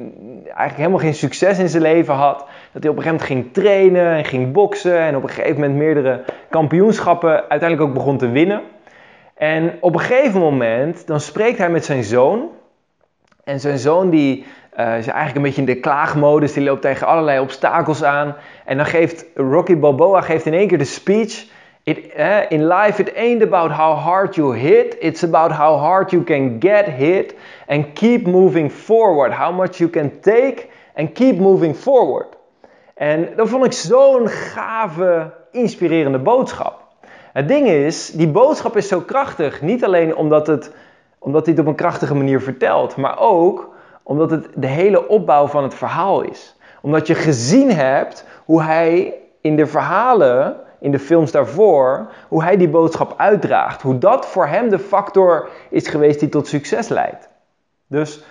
eigenlijk 0.44 0.76
helemaal 0.76 0.98
geen 0.98 1.14
succes 1.14 1.58
in 1.58 1.68
zijn 1.68 1.82
leven 1.82 2.14
had. 2.14 2.46
Dat 2.72 2.82
hij 2.82 2.90
op 2.92 2.96
een 2.96 3.02
gegeven 3.02 3.26
moment 3.26 3.26
ging 3.26 3.52
trainen 3.52 4.16
en 4.16 4.24
ging 4.24 4.52
boksen. 4.52 4.98
En 4.98 5.16
op 5.16 5.22
een 5.22 5.28
gegeven 5.28 5.60
moment 5.60 5.78
meerdere 5.78 6.24
kampioenschappen 6.50 7.30
uiteindelijk 7.48 7.88
ook 7.88 7.94
begon 7.94 8.18
te 8.18 8.30
winnen. 8.30 8.60
En 9.34 9.72
op 9.80 9.94
een 9.94 10.00
gegeven 10.00 10.40
moment, 10.40 11.06
dan 11.06 11.20
spreekt 11.20 11.58
hij 11.58 11.70
met 11.70 11.84
zijn 11.84 12.04
zoon. 12.04 12.48
En 13.44 13.60
zijn 13.60 13.78
zoon 13.78 14.10
die 14.10 14.44
uh, 14.80 14.98
is 14.98 15.06
eigenlijk 15.06 15.36
een 15.36 15.42
beetje 15.42 15.60
in 15.60 15.66
de 15.66 15.80
klaagmodus. 15.80 16.52
Die 16.52 16.64
loopt 16.64 16.82
tegen 16.82 17.06
allerlei 17.06 17.40
obstakels 17.40 18.04
aan. 18.04 18.36
En 18.64 18.76
dan 18.76 18.86
geeft 18.86 19.24
Rocky 19.34 19.76
Balboa 19.76 20.20
geeft 20.20 20.46
in 20.46 20.54
één 20.54 20.68
keer 20.68 20.78
de 20.78 20.84
speech. 20.84 21.46
It, 21.82 21.98
uh, 22.16 22.36
in 22.48 22.66
life 22.66 23.02
it 23.02 23.14
ain't 23.14 23.42
about 23.42 23.70
how 23.70 23.98
hard 23.98 24.34
you 24.34 24.56
hit. 24.56 24.96
It's 24.98 25.24
about 25.24 25.50
how 25.50 25.78
hard 25.78 26.10
you 26.10 26.22
can 26.22 26.56
get 26.58 26.86
hit. 26.86 27.34
And 27.66 27.92
keep 27.92 28.26
moving 28.26 28.72
forward. 28.72 29.32
How 29.32 29.56
much 29.56 29.76
you 29.76 29.90
can 29.90 30.20
take 30.20 30.66
and 30.94 31.12
keep 31.12 31.38
moving 31.38 31.76
forward. 31.76 32.36
En 32.94 33.28
dat 33.36 33.48
vond 33.48 33.64
ik 33.64 33.72
zo'n 33.72 34.28
gave, 34.28 35.32
inspirerende 35.50 36.18
boodschap. 36.18 36.82
Het 37.32 37.48
ding 37.48 37.68
is, 37.68 38.10
die 38.10 38.28
boodschap 38.28 38.76
is 38.76 38.88
zo 38.88 39.00
krachtig. 39.00 39.62
Niet 39.62 39.84
alleen 39.84 40.16
omdat, 40.16 40.46
het, 40.46 40.72
omdat 41.18 41.44
hij 41.46 41.54
het 41.54 41.62
op 41.62 41.68
een 41.68 41.74
krachtige 41.74 42.14
manier 42.14 42.40
vertelt. 42.40 42.96
Maar 42.96 43.18
ook 43.18 43.70
omdat 44.02 44.30
het 44.30 44.46
de 44.54 44.66
hele 44.66 45.08
opbouw 45.08 45.46
van 45.46 45.62
het 45.62 45.74
verhaal 45.74 46.22
is. 46.22 46.56
Omdat 46.80 47.06
je 47.06 47.14
gezien 47.14 47.72
hebt 47.72 48.24
hoe 48.44 48.62
hij 48.62 49.14
in 49.40 49.56
de 49.56 49.66
verhalen, 49.66 50.56
in 50.80 50.90
de 50.90 50.98
films 50.98 51.30
daarvoor, 51.30 52.10
hoe 52.28 52.42
hij 52.42 52.56
die 52.56 52.68
boodschap 52.68 53.14
uitdraagt. 53.16 53.82
Hoe 53.82 53.98
dat 53.98 54.26
voor 54.26 54.46
hem 54.46 54.68
de 54.68 54.78
factor 54.78 55.48
is 55.70 55.88
geweest 55.88 56.20
die 56.20 56.28
tot 56.28 56.48
succes 56.48 56.88
leidt. 56.88 57.28
Dus 57.86 58.24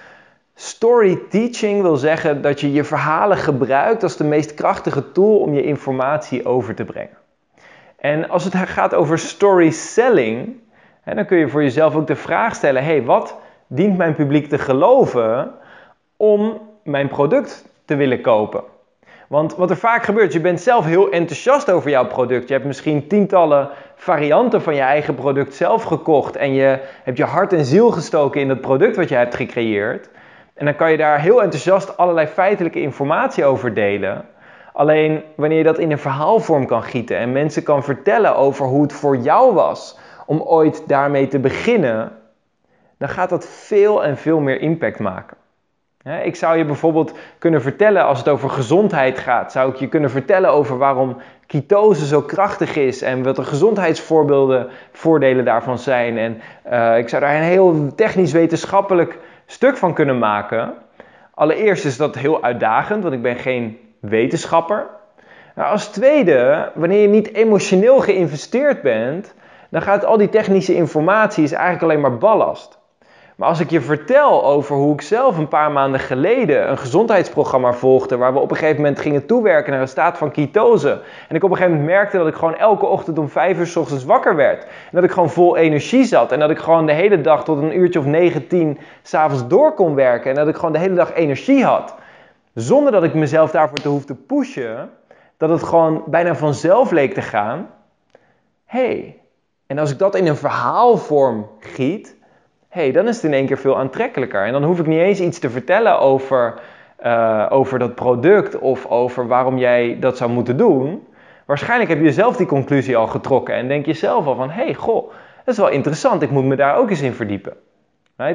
story 0.56 1.20
teaching 1.30 1.82
wil 1.82 1.96
zeggen 1.96 2.42
dat 2.42 2.60
je 2.60 2.72
je 2.72 2.84
verhalen 2.84 3.38
gebruikt 3.38 4.04
als 4.04 4.18
de 4.18 4.24
meest 4.24 4.54
krachtige 4.54 5.12
tool 5.12 5.40
om 5.40 5.54
je 5.54 5.64
informatie 5.64 6.46
over 6.46 6.76
te 6.76 6.84
brengen. 6.84 7.18
En 8.00 8.30
als 8.30 8.44
het 8.44 8.56
gaat 8.56 8.94
over 8.94 9.20
story 9.20 9.70
selling, 9.70 10.58
dan 11.04 11.26
kun 11.26 11.38
je 11.38 11.50
voor 11.50 11.64
jezelf 11.64 11.96
ook 11.96 12.08
de 12.08 12.16
vraag 12.16 12.56
stellen: 12.56 12.84
hey, 12.84 13.04
wat 13.04 13.38
dient 13.70 13.98
mijn 13.98 14.16
publiek 14.16 14.50
te 14.50 14.58
geloven 14.58 15.52
om 16.18 16.62
mijn 16.84 17.08
product 17.08 17.66
te 17.86 17.96
willen 17.96 18.22
kopen. 18.22 18.64
Want 19.28 19.56
wat 19.56 19.70
er 19.70 19.78
vaak 19.78 20.04
gebeurt, 20.04 20.34
je 20.34 20.42
bent 20.42 20.62
zelf 20.62 20.86
heel 20.86 21.10
enthousiast 21.10 21.72
over 21.72 21.90
jouw 21.90 22.08
product. 22.08 22.48
Je 22.48 22.54
hebt 22.54 22.66
misschien 22.66 23.08
tientallen 23.08 23.70
varianten 23.96 24.62
van 24.62 24.76
je 24.76 24.82
eigen 24.82 25.16
product 25.16 25.54
zelf 25.54 25.84
gekocht 25.84 26.36
en 26.36 26.54
je 26.54 26.80
hebt 27.04 27.18
je 27.18 27.24
hart 27.24 27.54
en 27.54 27.66
ziel 27.66 27.92
gestoken 27.92 28.42
in 28.42 28.50
het 28.50 28.62
product 28.62 28.96
wat 28.96 29.10
je 29.10 29.16
hebt 29.16 29.36
gecreëerd. 29.36 30.10
En 30.54 30.66
dan 30.66 30.76
kan 30.76 30.92
je 30.92 30.98
daar 30.98 31.20
heel 31.20 31.42
enthousiast 31.42 31.98
allerlei 31.98 32.28
feitelijke 32.28 32.82
informatie 32.82 33.46
over 33.46 33.74
delen. 33.74 34.26
Alleen 34.74 35.24
wanneer 35.36 35.58
je 35.58 35.64
dat 35.64 35.80
in 35.80 35.92
een 35.92 36.00
verhaalvorm 36.00 36.66
kan 36.66 36.84
gieten 36.84 37.18
en 37.18 37.32
mensen 37.32 37.64
kan 37.64 37.84
vertellen 37.84 38.36
over 38.36 38.66
hoe 38.66 38.82
het 38.82 38.94
voor 38.94 39.18
jou 39.18 39.54
was 39.54 39.98
om 40.26 40.42
ooit 40.42 40.84
daarmee 40.88 41.28
te 41.28 41.40
beginnen, 41.40 42.12
dan 43.00 43.10
gaat 43.10 43.30
dat 43.30 43.48
veel 43.48 44.04
en 44.04 44.18
veel 44.18 44.40
meer 44.40 44.62
impact 44.62 45.00
maken. 45.00 45.38
Ik 46.24 46.36
zou 46.36 46.58
je 46.58 46.66
bijvoorbeeld 46.66 47.14
kunnen 47.38 47.62
vertellen, 47.62 48.06
als 48.06 48.18
het 48.18 48.28
over 48.28 48.50
gezondheid 48.50 49.20
gaat, 49.20 49.52
zou 49.52 49.72
ik 49.72 49.76
je 49.76 49.88
kunnen 49.88 50.10
vertellen 50.10 50.52
over 50.52 50.78
waarom 50.78 51.18
ketose 51.46 52.06
zo 52.06 52.22
krachtig 52.22 52.76
is 52.76 53.02
en 53.02 53.24
wat 53.24 53.36
de 53.36 53.44
gezondheidsvoorbeelden, 53.44 54.68
voordelen 54.92 55.46
daarvan 55.46 55.78
zijn. 55.78 56.18
En 56.18 56.42
uh, 56.72 56.98
ik 56.98 57.10
zou 57.10 57.22
daar 57.22 57.36
een 57.36 57.42
heel 57.42 57.96
technisch-wetenschappelijk 57.96 59.18
stuk 59.46 59.78
van 59.78 59.94
kunnen 59.94 60.20
maken. 60.20 60.74
Allereerst 61.34 61.86
is 61.86 61.98
dat 61.98 62.16
heel 62.16 62.44
uitdagend, 62.44 63.04
want 63.04 63.16
ik 63.16 63.22
ben 63.22 63.36
geen 63.36 63.78
wetenschapper. 64.00 64.88
Maar 65.56 65.66
als 65.66 65.88
tweede, 65.88 66.72
wanneer 66.76 67.02
je 67.02 67.08
niet 67.08 67.34
emotioneel 67.34 68.00
geïnvesteerd 68.00 68.82
bent, 68.82 69.34
dan 69.70 69.82
gaat 69.82 70.06
al 70.06 70.18
die 70.18 70.30
technische 70.30 70.76
informatie 70.76 71.44
is 71.44 71.52
eigenlijk 71.52 71.84
alleen 71.84 72.02
maar 72.02 72.18
ballast. 72.18 72.79
Maar 73.40 73.48
als 73.48 73.60
ik 73.60 73.70
je 73.70 73.82
vertel 73.82 74.46
over 74.46 74.76
hoe 74.76 74.94
ik 74.94 75.02
zelf 75.02 75.38
een 75.38 75.48
paar 75.48 75.72
maanden 75.72 76.00
geleden 76.00 76.70
een 76.70 76.78
gezondheidsprogramma 76.78 77.74
volgde, 77.74 78.18
waar 78.18 78.34
we 78.34 78.40
op 78.40 78.52
een 78.52 78.58
gegeven 78.58 78.82
moment 78.82 79.00
gingen 79.00 79.26
toewerken 79.26 79.72
naar 79.72 79.82
een 79.82 79.88
staat 79.88 80.18
van 80.18 80.32
ketose. 80.32 81.02
En 81.28 81.36
ik 81.36 81.44
op 81.44 81.50
een 81.50 81.56
gegeven 81.56 81.78
moment 81.78 81.96
merkte 81.96 82.18
dat 82.18 82.28
ik 82.28 82.36
gewoon 82.36 82.56
elke 82.56 82.86
ochtend 82.86 83.18
om 83.18 83.30
vijf 83.30 83.58
uur 83.58 83.68
s 83.68 83.76
ochtends 83.76 84.04
wakker 84.04 84.36
werd. 84.36 84.64
En 84.64 84.70
dat 84.92 85.04
ik 85.04 85.12
gewoon 85.12 85.30
vol 85.30 85.58
energie 85.58 86.04
zat. 86.04 86.32
En 86.32 86.40
dat 86.40 86.50
ik 86.50 86.58
gewoon 86.58 86.86
de 86.86 86.94
hele 86.94 87.22
dag 87.22 87.44
tot 87.44 87.58
een 87.58 87.78
uurtje 87.78 88.00
of 88.00 88.06
negen, 88.06 88.48
tien 88.48 88.80
s'avonds 89.02 89.48
door 89.48 89.74
kon 89.74 89.96
werken. 89.96 90.30
En 90.30 90.36
dat 90.36 90.48
ik 90.48 90.56
gewoon 90.56 90.74
de 90.74 90.80
hele 90.80 90.96
dag 90.96 91.14
energie 91.14 91.66
had. 91.66 91.96
Zonder 92.54 92.92
dat 92.92 93.04
ik 93.04 93.14
mezelf 93.14 93.52
daarvoor 93.52 93.78
te 93.78 93.90
hoefde 93.90 94.16
pushen. 94.16 94.90
Dat 95.38 95.50
het 95.50 95.64
gewoon 95.64 96.04
bijna 96.06 96.36
vanzelf 96.36 96.92
leek 96.92 97.14
te 97.14 97.22
gaan. 97.22 97.70
hey, 98.66 99.20
en 99.68 99.78
als 99.78 99.92
ik 99.92 99.98
dat 99.98 100.16
in 100.16 100.28
een 100.28 100.36
verhaalvorm 100.36 101.50
giet 101.60 102.18
hey, 102.70 102.92
dan 102.92 103.08
is 103.08 103.16
het 103.16 103.26
in 103.26 103.34
één 103.34 103.46
keer 103.46 103.58
veel 103.58 103.78
aantrekkelijker. 103.78 104.46
En 104.46 104.52
dan 104.52 104.64
hoef 104.64 104.80
ik 104.80 104.88
niet 104.88 105.00
eens 105.00 105.20
iets 105.20 105.40
te 105.40 105.50
vertellen 105.50 106.00
over, 106.00 106.54
uh, 107.06 107.48
over 107.50 107.80
dat 107.80 107.96
product 107.96 108.60
of 108.60 108.86
over 108.86 109.28
waarom 109.28 109.58
jij 109.58 109.98
dat 110.00 110.18
zou 110.18 110.32
moeten 110.32 110.58
doen. 110.58 111.08
Waarschijnlijk 111.46 111.90
heb 111.90 112.02
je 112.02 112.12
zelf 112.12 112.36
die 112.38 112.46
conclusie 112.46 112.98
al 112.98 113.08
getrokken 113.08 113.56
en 113.56 113.68
denk 113.68 113.86
je 113.86 113.94
zelf 113.94 114.26
al 114.26 114.36
van, 114.36 114.50
hey, 114.50 114.74
goh, 114.74 115.08
dat 115.46 115.54
is 115.54 115.58
wel 115.58 115.70
interessant, 115.70 116.22
ik 116.22 116.32
moet 116.32 116.46
me 116.46 116.56
daar 116.56 116.78
ook 116.78 116.90
eens 116.90 117.02
in 117.02 117.14
verdiepen. 117.14 117.54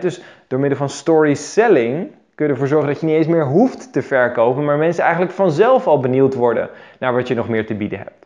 Dus 0.01 0.23
door 0.49 0.61
middel 0.61 0.79
van 0.79 0.89
story 0.89 1.35
selling 1.35 2.11
kun 2.35 2.47
je 2.47 2.53
ervoor 2.53 2.67
zorgen 2.67 2.89
dat 2.89 3.01
je 3.01 3.07
niet 3.07 3.17
eens 3.17 3.27
meer 3.27 3.47
hoeft 3.47 3.93
te 3.93 4.03
verkopen, 4.03 4.65
maar 4.65 4.79
mensen 4.79 5.03
eigenlijk 5.03 5.33
vanzelf 5.33 5.87
al 5.87 6.01
benieuwd 6.01 6.35
worden 6.35 6.71
naar 6.99 7.15
wat 7.15 7.29
je 7.29 7.35
nog 7.35 7.49
meer 7.49 7.67
te 7.67 7.75
bieden 7.75 7.99
hebt. 7.99 8.24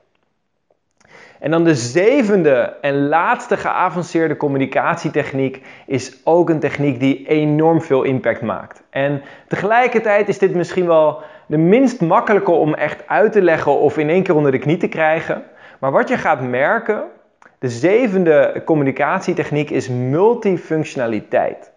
En 1.40 1.50
dan 1.50 1.64
de 1.64 1.74
zevende 1.74 2.76
en 2.80 3.08
laatste 3.08 3.56
geavanceerde 3.56 4.36
communicatietechniek 4.36 5.62
is 5.86 6.20
ook 6.24 6.50
een 6.50 6.58
techniek 6.58 7.00
die 7.00 7.26
enorm 7.26 7.82
veel 7.82 8.02
impact 8.02 8.42
maakt. 8.42 8.82
En 8.90 9.22
tegelijkertijd 9.48 10.28
is 10.28 10.38
dit 10.38 10.54
misschien 10.54 10.86
wel 10.86 11.22
de 11.46 11.56
minst 11.58 12.00
makkelijke 12.00 12.50
om 12.50 12.74
echt 12.74 13.06
uit 13.06 13.32
te 13.32 13.42
leggen 13.42 13.78
of 13.78 13.98
in 13.98 14.08
één 14.08 14.22
keer 14.22 14.34
onder 14.34 14.52
de 14.52 14.58
knie 14.58 14.76
te 14.76 14.88
krijgen. 14.88 15.42
Maar 15.78 15.92
wat 15.92 16.08
je 16.08 16.16
gaat 16.16 16.40
merken, 16.40 17.02
de 17.58 17.68
zevende 17.68 18.62
communicatietechniek 18.64 19.70
is 19.70 19.88
multifunctionaliteit. 19.88 21.72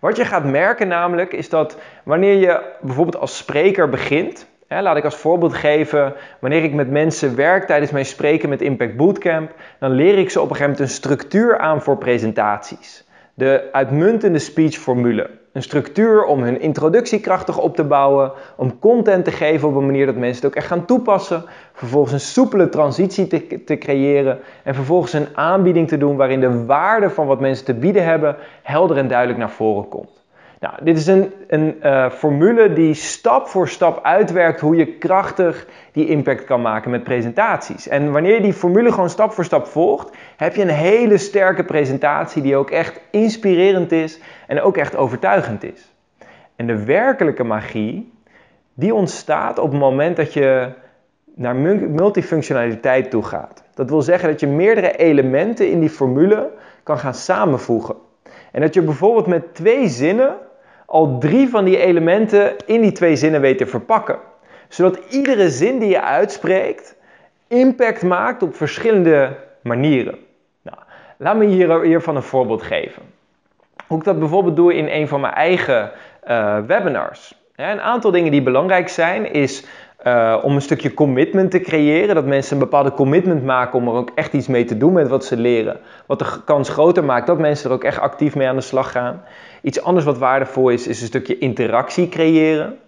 Wat 0.00 0.16
je 0.16 0.24
gaat 0.24 0.44
merken 0.44 0.88
namelijk 0.88 1.32
is 1.32 1.48
dat 1.48 1.78
wanneer 2.04 2.34
je 2.34 2.60
bijvoorbeeld 2.80 3.20
als 3.20 3.36
spreker 3.36 3.88
begint, 3.88 4.46
laat 4.78 4.96
ik 4.96 5.04
als 5.04 5.16
voorbeeld 5.16 5.54
geven, 5.54 6.14
wanneer 6.40 6.64
ik 6.64 6.74
met 6.74 6.90
mensen 6.90 7.36
werk 7.36 7.66
tijdens 7.66 7.90
mijn 7.90 8.06
spreken 8.06 8.48
met 8.48 8.62
Impact 8.62 8.96
Bootcamp, 8.96 9.54
dan 9.78 9.90
leer 9.90 10.18
ik 10.18 10.30
ze 10.30 10.40
op 10.40 10.50
een 10.50 10.56
gegeven 10.56 10.72
moment 10.72 10.90
een 10.90 10.96
structuur 10.96 11.58
aan 11.58 11.82
voor 11.82 11.98
presentaties. 11.98 13.08
De 13.34 13.68
uitmuntende 13.72 14.38
speechformule. 14.38 15.30
Een 15.52 15.62
structuur 15.62 16.24
om 16.24 16.42
hun 16.42 16.60
introductie 16.60 17.20
krachtig 17.20 17.58
op 17.58 17.76
te 17.76 17.84
bouwen, 17.84 18.32
om 18.56 18.78
content 18.78 19.24
te 19.24 19.30
geven 19.30 19.68
op 19.68 19.74
een 19.74 19.86
manier 19.86 20.06
dat 20.06 20.14
mensen 20.14 20.42
het 20.42 20.50
ook 20.50 20.56
echt 20.56 20.66
gaan 20.66 20.84
toepassen, 20.84 21.44
vervolgens 21.72 22.12
een 22.12 22.20
soepele 22.20 22.68
transitie 22.68 23.26
te, 23.26 23.64
te 23.64 23.78
creëren 23.78 24.38
en 24.64 24.74
vervolgens 24.74 25.12
een 25.12 25.28
aanbieding 25.32 25.88
te 25.88 25.98
doen 25.98 26.16
waarin 26.16 26.40
de 26.40 26.64
waarde 26.64 27.10
van 27.10 27.26
wat 27.26 27.40
mensen 27.40 27.64
te 27.64 27.74
bieden 27.74 28.04
hebben 28.04 28.36
helder 28.62 28.96
en 28.96 29.08
duidelijk 29.08 29.38
naar 29.38 29.50
voren 29.50 29.88
komt. 29.88 30.19
Nou, 30.60 30.74
dit 30.82 30.96
is 30.96 31.06
een, 31.06 31.32
een 31.46 31.76
uh, 31.82 32.10
formule 32.10 32.72
die 32.72 32.94
stap 32.94 33.46
voor 33.46 33.68
stap 33.68 34.04
uitwerkt 34.04 34.60
hoe 34.60 34.76
je 34.76 34.86
krachtig 34.86 35.66
die 35.92 36.06
impact 36.06 36.44
kan 36.44 36.62
maken 36.62 36.90
met 36.90 37.04
presentaties. 37.04 37.88
En 37.88 38.12
wanneer 38.12 38.34
je 38.34 38.40
die 38.40 38.52
formule 38.52 38.92
gewoon 38.92 39.10
stap 39.10 39.32
voor 39.32 39.44
stap 39.44 39.66
volgt, 39.66 40.16
heb 40.36 40.54
je 40.54 40.62
een 40.62 40.68
hele 40.68 41.18
sterke 41.18 41.64
presentatie 41.64 42.42
die 42.42 42.56
ook 42.56 42.70
echt 42.70 43.00
inspirerend 43.10 43.92
is 43.92 44.20
en 44.46 44.60
ook 44.60 44.76
echt 44.76 44.96
overtuigend 44.96 45.64
is. 45.64 45.94
En 46.56 46.66
de 46.66 46.84
werkelijke 46.84 47.44
magie, 47.44 48.12
die 48.74 48.94
ontstaat 48.94 49.58
op 49.58 49.70
het 49.70 49.80
moment 49.80 50.16
dat 50.16 50.32
je 50.32 50.72
naar 51.34 51.56
multifunctionaliteit 51.56 53.10
toe 53.10 53.22
gaat. 53.22 53.64
Dat 53.74 53.90
wil 53.90 54.02
zeggen 54.02 54.28
dat 54.28 54.40
je 54.40 54.46
meerdere 54.46 54.96
elementen 54.96 55.70
in 55.70 55.80
die 55.80 55.90
formule 55.90 56.50
kan 56.82 56.98
gaan 56.98 57.14
samenvoegen. 57.14 57.94
En 58.52 58.60
dat 58.60 58.74
je 58.74 58.82
bijvoorbeeld 58.82 59.26
met 59.26 59.54
twee 59.54 59.88
zinnen 59.88 60.36
al 60.90 61.18
drie 61.18 61.48
van 61.48 61.64
die 61.64 61.78
elementen 61.78 62.56
in 62.66 62.80
die 62.80 62.92
twee 62.92 63.16
zinnen 63.16 63.40
weet 63.40 63.58
te 63.58 63.66
verpakken. 63.66 64.18
Zodat 64.68 64.98
iedere 65.08 65.50
zin 65.50 65.78
die 65.78 65.88
je 65.88 66.00
uitspreekt 66.02 66.96
impact 67.48 68.02
maakt 68.02 68.42
op 68.42 68.56
verschillende 68.56 69.36
manieren. 69.62 70.18
Nou, 70.62 70.76
laat 71.16 71.36
me 71.36 71.44
hier, 71.44 71.82
hiervan 71.82 72.16
een 72.16 72.22
voorbeeld 72.22 72.62
geven. 72.62 73.02
Hoe 73.86 73.98
ik 73.98 74.04
dat 74.04 74.18
bijvoorbeeld 74.18 74.56
doe 74.56 74.74
in 74.74 74.88
een 74.88 75.08
van 75.08 75.20
mijn 75.20 75.34
eigen 75.34 75.90
uh, 76.28 76.58
webinars. 76.66 77.34
Een 77.56 77.80
aantal 77.80 78.10
dingen 78.10 78.30
die 78.30 78.42
belangrijk 78.42 78.88
zijn 78.88 79.32
is 79.32 79.64
uh, 80.04 80.36
om 80.42 80.54
een 80.54 80.62
stukje 80.62 80.94
commitment 80.94 81.50
te 81.50 81.60
creëren. 81.60 82.14
Dat 82.14 82.24
mensen 82.26 82.52
een 82.52 82.62
bepaalde 82.62 82.92
commitment 82.92 83.44
maken 83.44 83.78
om 83.78 83.88
er 83.88 83.94
ook 83.94 84.10
echt 84.14 84.32
iets 84.32 84.46
mee 84.46 84.64
te 84.64 84.76
doen 84.76 84.92
met 84.92 85.08
wat 85.08 85.24
ze 85.24 85.36
leren. 85.36 85.80
Wat 86.06 86.18
de 86.18 86.26
kans 86.44 86.68
groter 86.68 87.04
maakt 87.04 87.26
dat 87.26 87.38
mensen 87.38 87.70
er 87.70 87.76
ook 87.76 87.84
echt 87.84 87.98
actief 87.98 88.34
mee 88.34 88.48
aan 88.48 88.56
de 88.56 88.62
slag 88.62 88.90
gaan. 88.90 89.22
Iets 89.62 89.82
anders 89.82 90.04
wat 90.04 90.18
waardevol 90.18 90.68
is, 90.68 90.86
is 90.86 91.00
een 91.00 91.06
stukje 91.06 91.38
interactie 91.38 92.08
creëren. 92.08 92.78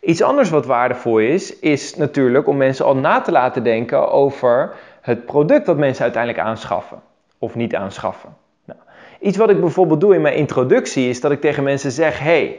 Iets 0.00 0.22
anders 0.22 0.50
wat 0.50 0.66
waardevol 0.66 1.18
is, 1.18 1.58
is 1.58 1.96
natuurlijk 1.96 2.46
om 2.46 2.56
mensen 2.56 2.84
al 2.84 2.96
na 2.96 3.20
te 3.20 3.32
laten 3.32 3.62
denken 3.62 4.10
over 4.12 4.72
het 5.00 5.26
product 5.26 5.66
dat 5.66 5.76
mensen 5.76 6.02
uiteindelijk 6.02 6.44
aanschaffen 6.44 7.00
of 7.38 7.54
niet 7.54 7.74
aanschaffen. 7.74 8.36
Nou, 8.64 8.78
iets 9.20 9.36
wat 9.36 9.50
ik 9.50 9.60
bijvoorbeeld 9.60 10.00
doe 10.00 10.14
in 10.14 10.20
mijn 10.20 10.34
introductie 10.34 11.08
is 11.08 11.20
dat 11.20 11.30
ik 11.30 11.40
tegen 11.40 11.62
mensen 11.62 11.90
zeg: 11.90 12.18
hey, 12.18 12.58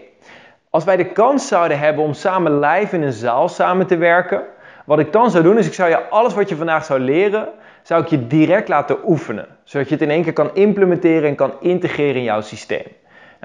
als 0.72 0.84
wij 0.84 0.98
de 0.98 1.12
kans 1.12 1.48
zouden 1.48 1.80
hebben 1.80 2.04
om 2.04 2.14
samen 2.14 2.60
live 2.60 2.96
in 2.96 3.02
een 3.02 3.14
zaal 3.14 3.50
samen 3.50 3.88
te 3.88 3.98
werken, 3.98 4.44
wat 4.86 5.00
ik 5.00 5.12
dan 5.12 5.32
zou 5.32 5.44
doen 5.44 5.58
is 5.58 5.68
ik 5.68 5.74
zou 5.74 5.90
je 5.90 6.10
alles 6.10 6.34
wat 6.34 6.50
je 6.50 6.56
vandaag 6.56 6.86
zou 6.86 7.00
leren, 7.00 7.48
zou 7.82 8.02
ik 8.02 8.08
je 8.08 8.28
direct 8.28 8.68
laten 8.68 8.98
oefenen. 9.06 9.48
Zodat 9.64 9.88
je 9.88 9.94
het 9.94 10.04
in 10.04 10.10
één 10.10 10.24
keer 10.24 10.34
kan 10.34 10.56
implementeren 10.56 11.30
en 11.30 11.36
kan 11.36 11.54
integreren 11.60 12.16
in 12.16 12.24
jouw 12.24 12.42
systeem. 12.42 12.84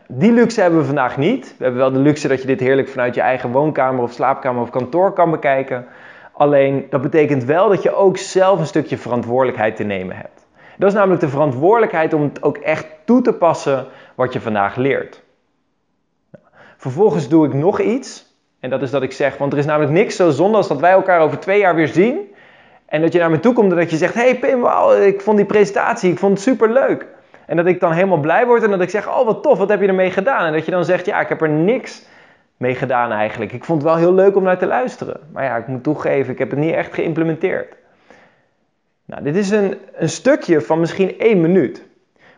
Die 0.08 0.32
luxe 0.32 0.60
hebben 0.60 0.78
we 0.78 0.86
vandaag 0.86 1.16
niet. 1.16 1.54
We 1.58 1.64
hebben 1.64 1.82
wel 1.82 1.92
de 1.92 1.98
luxe 1.98 2.28
dat 2.28 2.40
je 2.40 2.46
dit 2.46 2.60
heerlijk 2.60 2.88
vanuit 2.88 3.14
je 3.14 3.20
eigen 3.20 3.50
woonkamer 3.50 4.02
of 4.02 4.12
slaapkamer 4.12 4.62
of 4.62 4.70
kantoor 4.70 5.12
kan 5.12 5.30
bekijken. 5.30 5.86
Alleen 6.32 6.86
dat 6.90 7.02
betekent 7.02 7.44
wel 7.44 7.68
dat 7.68 7.82
je 7.82 7.94
ook 7.94 8.16
zelf 8.16 8.58
een 8.58 8.66
stukje 8.66 8.98
verantwoordelijkheid 8.98 9.76
te 9.76 9.84
nemen 9.84 10.16
hebt. 10.16 10.46
Dat 10.78 10.88
is 10.88 10.94
namelijk 10.94 11.20
de 11.20 11.28
verantwoordelijkheid 11.28 12.12
om 12.12 12.22
het 12.22 12.42
ook 12.42 12.56
echt 12.56 12.86
toe 13.04 13.22
te 13.22 13.32
passen 13.32 13.86
wat 14.14 14.32
je 14.32 14.40
vandaag 14.40 14.76
leert. 14.76 15.24
Vervolgens 16.76 17.28
doe 17.28 17.46
ik 17.46 17.52
nog 17.52 17.80
iets. 17.80 18.34
En 18.60 18.70
dat 18.70 18.82
is 18.82 18.90
dat 18.90 19.02
ik 19.02 19.12
zeg, 19.12 19.36
want 19.36 19.52
er 19.52 19.58
is 19.58 19.64
namelijk 19.64 19.92
niks 19.92 20.16
zo 20.16 20.30
zonde 20.30 20.56
als 20.56 20.68
dat 20.68 20.80
wij 20.80 20.90
elkaar 20.90 21.20
over 21.20 21.38
twee 21.38 21.58
jaar 21.58 21.74
weer 21.74 21.88
zien. 21.88 22.34
En 22.86 23.00
dat 23.00 23.12
je 23.12 23.18
naar 23.18 23.30
me 23.30 23.40
toe 23.40 23.52
komt 23.52 23.70
en 23.70 23.78
dat 23.78 23.90
je 23.90 23.96
zegt, 23.96 24.14
hey 24.14 24.38
Pim, 24.38 24.60
wow, 24.60 25.02
ik 25.02 25.20
vond 25.20 25.36
die 25.36 25.46
presentatie, 25.46 26.10
ik 26.10 26.18
vond 26.18 26.32
het 26.32 26.42
super 26.42 26.72
leuk. 26.72 27.06
En 27.46 27.56
dat 27.56 27.66
ik 27.66 27.80
dan 27.80 27.92
helemaal 27.92 28.20
blij 28.20 28.46
word 28.46 28.62
en 28.62 28.70
dat 28.70 28.80
ik 28.80 28.90
zeg, 28.90 29.08
oh 29.08 29.24
wat 29.24 29.42
tof, 29.42 29.58
wat 29.58 29.68
heb 29.68 29.80
je 29.80 29.86
ermee 29.86 30.10
gedaan? 30.10 30.46
En 30.46 30.52
dat 30.52 30.64
je 30.64 30.70
dan 30.70 30.84
zegt, 30.84 31.06
ja, 31.06 31.20
ik 31.20 31.28
heb 31.28 31.42
er 31.42 31.48
niks 31.48 32.06
mee 32.56 32.74
gedaan 32.74 33.12
eigenlijk. 33.12 33.52
Ik 33.52 33.64
vond 33.64 33.82
het 33.82 33.90
wel 33.90 33.98
heel 33.98 34.14
leuk 34.14 34.36
om 34.36 34.42
naar 34.42 34.58
te 34.58 34.66
luisteren. 34.66 35.20
Maar 35.32 35.44
ja, 35.44 35.56
ik 35.56 35.66
moet 35.66 35.82
toegeven, 35.82 36.32
ik 36.32 36.38
heb 36.38 36.50
het 36.50 36.58
niet 36.58 36.74
echt 36.74 36.94
geïmplementeerd. 36.94 37.74
Nou, 39.04 39.22
dit 39.22 39.36
is 39.36 39.50
een, 39.50 39.74
een 39.94 40.08
stukje 40.08 40.60
van 40.60 40.80
misschien 40.80 41.18
één 41.18 41.40
minuut. 41.40 41.84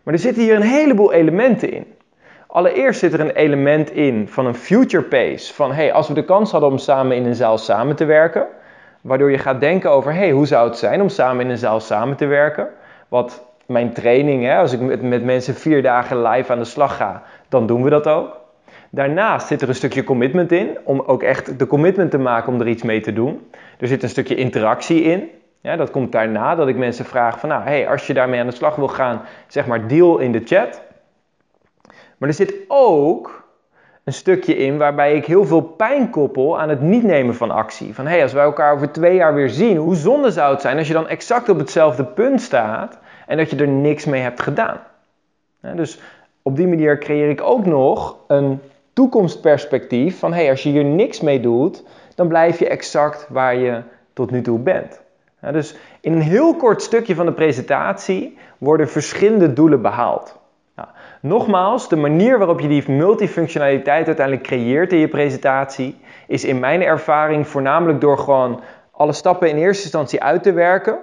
Maar 0.03 0.15
er 0.15 0.21
zitten 0.21 0.43
hier 0.43 0.55
een 0.55 0.63
heleboel 0.63 1.13
elementen 1.13 1.73
in. 1.73 1.87
Allereerst 2.51 3.01
zit 3.01 3.13
er 3.13 3.21
een 3.21 3.31
element 3.31 3.91
in 3.91 4.29
van 4.29 4.47
een 4.47 4.55
future 4.55 5.05
pace. 5.05 5.55
Van 5.55 5.73
hey, 5.73 5.93
als 5.93 6.09
we 6.09 6.15
de 6.15 6.25
kans 6.25 6.51
hadden 6.51 6.71
om 6.71 6.79
samen 6.79 7.17
in 7.17 7.25
een 7.25 7.35
zaal 7.35 7.59
samen 7.59 7.97
te 7.97 8.05
werken. 8.05 8.47
Waardoor 9.01 9.31
je 9.31 9.39
gaat 9.39 9.61
denken 9.61 9.91
over 9.91 10.15
hey, 10.15 10.31
hoe 10.31 10.47
zou 10.47 10.69
het 10.69 10.79
zijn 10.79 11.01
om 11.01 11.09
samen 11.09 11.45
in 11.45 11.51
een 11.51 11.59
zaal 11.59 11.81
samen 11.81 12.17
te 12.17 12.27
werken. 12.27 12.69
Wat 13.09 13.45
mijn 13.67 13.93
training, 13.93 14.45
hè, 14.45 14.57
als 14.57 14.73
ik 14.73 15.03
met, 15.03 15.25
mensen 15.25 15.55
vier 15.55 15.83
dagen 15.83 16.23
live 16.23 16.53
aan 16.53 16.59
de 16.59 16.65
slag 16.65 16.97
ga, 16.97 17.23
dan 17.49 17.67
doen 17.67 17.83
we 17.83 17.91
dat 17.91 18.07
ook. 18.07 18.41
Daarnaast 18.91 19.47
zit 19.47 19.63
er 19.63 19.69
een 19.69 19.75
stukje 19.75 20.05
commitment 20.05 20.53
in, 20.53 20.79
om 20.85 21.03
ook 21.07 21.23
echt 21.23 21.59
de 21.59 21.67
commitment 21.67 22.11
te 22.11 22.19
maken 22.19 22.53
om 22.53 22.61
er 22.61 22.69
iets 22.69 22.83
mee 22.83 23.01
te 23.01 23.13
doen. 23.13 23.51
Er 23.79 23.87
zit 23.87 24.03
een 24.03 24.09
stukje 24.09 24.35
interactie 24.35 25.03
in. 25.03 25.31
Ja, 25.61 25.77
dat 25.77 25.91
komt 25.91 26.13
daarna 26.13 26.55
dat 26.55 26.69
ik 26.69 26.77
mensen 26.77 27.05
vraag 27.05 27.41
van, 27.41 27.49
nou, 27.49 27.63
hey, 27.63 27.89
als 27.89 28.07
je 28.07 28.15
daarmee 28.15 28.41
aan 28.41 28.47
de 28.47 28.53
slag 28.53 28.77
wil 28.77 28.89
gaan, 28.89 29.21
zeg 29.47 29.67
maar 29.67 29.89
deal 29.89 30.19
in 30.19 30.33
de 30.33 30.43
chat. 30.45 30.87
Maar 32.19 32.29
er 32.29 32.35
zit 32.35 32.55
ook 32.69 33.49
een 34.05 34.13
stukje 34.13 34.57
in 34.57 34.79
waarbij 34.79 35.15
ik 35.15 35.27
heel 35.27 35.45
veel 35.45 35.63
pijn 35.63 36.11
koppel 36.11 36.61
aan 36.61 36.69
het 36.69 36.81
niet 36.81 37.03
nemen 37.03 37.35
van 37.35 37.51
actie. 37.51 37.95
Van 37.95 38.05
hé, 38.05 38.11
hey, 38.11 38.23
als 38.23 38.33
wij 38.33 38.45
elkaar 38.45 38.75
over 38.75 38.93
twee 38.93 39.15
jaar 39.15 39.35
weer 39.35 39.51
zien, 39.51 39.77
hoe 39.77 39.95
zonde 39.95 40.31
zou 40.31 40.53
het 40.53 40.61
zijn 40.61 40.79
als 40.79 40.87
je 40.87 40.93
dan 40.93 41.09
exact 41.09 41.49
op 41.49 41.59
hetzelfde 41.59 42.05
punt 42.05 42.43
staat 42.43 42.99
en 43.27 43.37
dat 43.37 43.51
je 43.51 43.57
er 43.57 43.69
niks 43.69 44.05
mee 44.05 44.21
hebt 44.21 44.41
gedaan. 44.41 44.81
dus 45.61 46.01
op 46.43 46.57
die 46.57 46.67
manier 46.67 46.99
creëer 46.99 47.31
ik 47.31 47.43
ook 47.43 47.67
nog 47.67 48.17
een 48.27 48.61
toekomstperspectief 48.93 50.19
van 50.19 50.33
hé, 50.33 50.41
hey, 50.41 50.51
als 50.51 50.63
je 50.63 50.69
hier 50.69 50.85
niks 50.85 51.21
mee 51.21 51.41
doet, 51.41 51.85
dan 52.15 52.29
blijf 52.29 52.59
je 52.59 52.69
exact 52.69 53.27
waar 53.29 53.57
je 53.57 53.83
tot 54.13 54.31
nu 54.31 54.43
toe 54.43 54.59
bent. 54.59 55.01
dus 55.53 55.77
in 56.01 56.13
een 56.13 56.21
heel 56.21 56.55
kort 56.55 56.83
stukje 56.83 57.15
van 57.15 57.27
de 57.27 57.33
presentatie 57.33 58.39
worden 58.59 58.89
verschillende 58.89 59.53
doelen 59.53 59.83
behaald. 59.83 60.38
Nogmaals, 61.21 61.89
de 61.89 61.97
manier 61.97 62.39
waarop 62.39 62.61
je 62.61 62.69
die 62.69 62.91
multifunctionaliteit 62.91 64.07
uiteindelijk 64.07 64.47
creëert 64.47 64.93
in 64.93 64.99
je 64.99 65.09
presentatie 65.09 66.01
is 66.27 66.45
in 66.45 66.59
mijn 66.59 66.83
ervaring 66.83 67.49
voornamelijk 67.49 68.01
door 68.01 68.19
gewoon 68.19 68.61
alle 68.91 69.13
stappen 69.13 69.49
in 69.49 69.57
eerste 69.57 69.83
instantie 69.83 70.23
uit 70.23 70.43
te 70.43 70.53
werken 70.53 70.99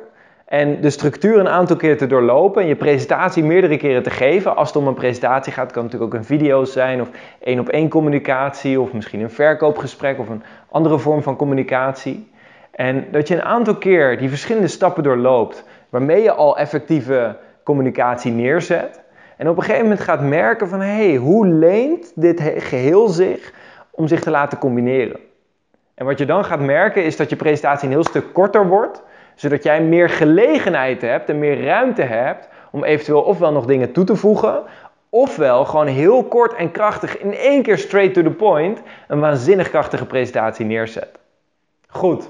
en 0.45 0.81
de 0.81 0.89
structuur 0.89 1.39
een 1.39 1.49
aantal 1.49 1.75
keer 1.75 1.97
te 1.97 2.07
doorlopen 2.07 2.61
en 2.61 2.67
je 2.67 2.75
presentatie 2.75 3.43
meerdere 3.43 3.77
keren 3.77 4.03
te 4.03 4.09
geven. 4.09 4.55
Als 4.55 4.67
het 4.67 4.77
om 4.77 4.87
een 4.87 4.93
presentatie 4.93 5.53
gaat, 5.53 5.71
kan 5.71 5.83
het 5.83 5.91
natuurlijk 5.91 6.13
ook 6.13 6.19
een 6.19 6.37
video 6.37 6.63
zijn 6.63 7.01
of 7.01 7.09
één 7.39 7.59
op 7.59 7.69
één 7.69 7.89
communicatie 7.89 8.81
of 8.81 8.93
misschien 8.93 9.21
een 9.21 9.29
verkoopgesprek 9.29 10.19
of 10.19 10.29
een 10.29 10.43
andere 10.69 10.99
vorm 10.99 11.23
van 11.23 11.35
communicatie. 11.35 12.31
En 12.71 13.05
dat 13.11 13.27
je 13.27 13.35
een 13.35 13.43
aantal 13.43 13.75
keer 13.75 14.17
die 14.17 14.29
verschillende 14.29 14.67
stappen 14.67 15.03
doorloopt 15.03 15.63
waarmee 15.89 16.21
je 16.21 16.31
al 16.31 16.57
effectieve 16.57 17.37
communicatie 17.63 18.31
neerzet. 18.31 19.03
En 19.37 19.49
op 19.49 19.57
een 19.57 19.63
gegeven 19.63 19.83
moment 19.83 20.01
gaat 20.01 20.21
merken 20.21 20.67
van, 20.67 20.79
hey, 20.79 21.15
hoe 21.15 21.47
leent 21.47 22.11
dit 22.15 22.41
geheel 22.57 23.07
zich 23.07 23.53
om 23.91 24.07
zich 24.07 24.21
te 24.21 24.29
laten 24.29 24.57
combineren? 24.57 25.19
En 25.95 26.05
wat 26.05 26.17
je 26.17 26.25
dan 26.25 26.45
gaat 26.45 26.59
merken 26.59 27.03
is 27.03 27.17
dat 27.17 27.29
je 27.29 27.35
presentatie 27.35 27.85
een 27.87 27.93
heel 27.93 28.03
stuk 28.03 28.33
korter 28.33 28.67
wordt, 28.67 29.03
zodat 29.35 29.63
jij 29.63 29.81
meer 29.81 30.09
gelegenheid 30.09 31.01
hebt 31.01 31.29
en 31.29 31.39
meer 31.39 31.63
ruimte 31.63 32.01
hebt 32.01 32.47
om 32.71 32.83
eventueel 32.83 33.21
ofwel 33.21 33.51
nog 33.51 33.65
dingen 33.65 33.91
toe 33.91 34.03
te 34.03 34.15
voegen, 34.15 34.63
ofwel 35.09 35.65
gewoon 35.65 35.87
heel 35.87 36.23
kort 36.23 36.53
en 36.53 36.71
krachtig 36.71 37.17
in 37.17 37.33
één 37.33 37.63
keer 37.63 37.77
straight 37.77 38.13
to 38.13 38.21
the 38.21 38.29
point 38.29 38.81
een 39.07 39.19
waanzinnig 39.19 39.69
krachtige 39.69 40.05
presentatie 40.05 40.65
neerzet. 40.65 41.09
Goed. 41.87 42.29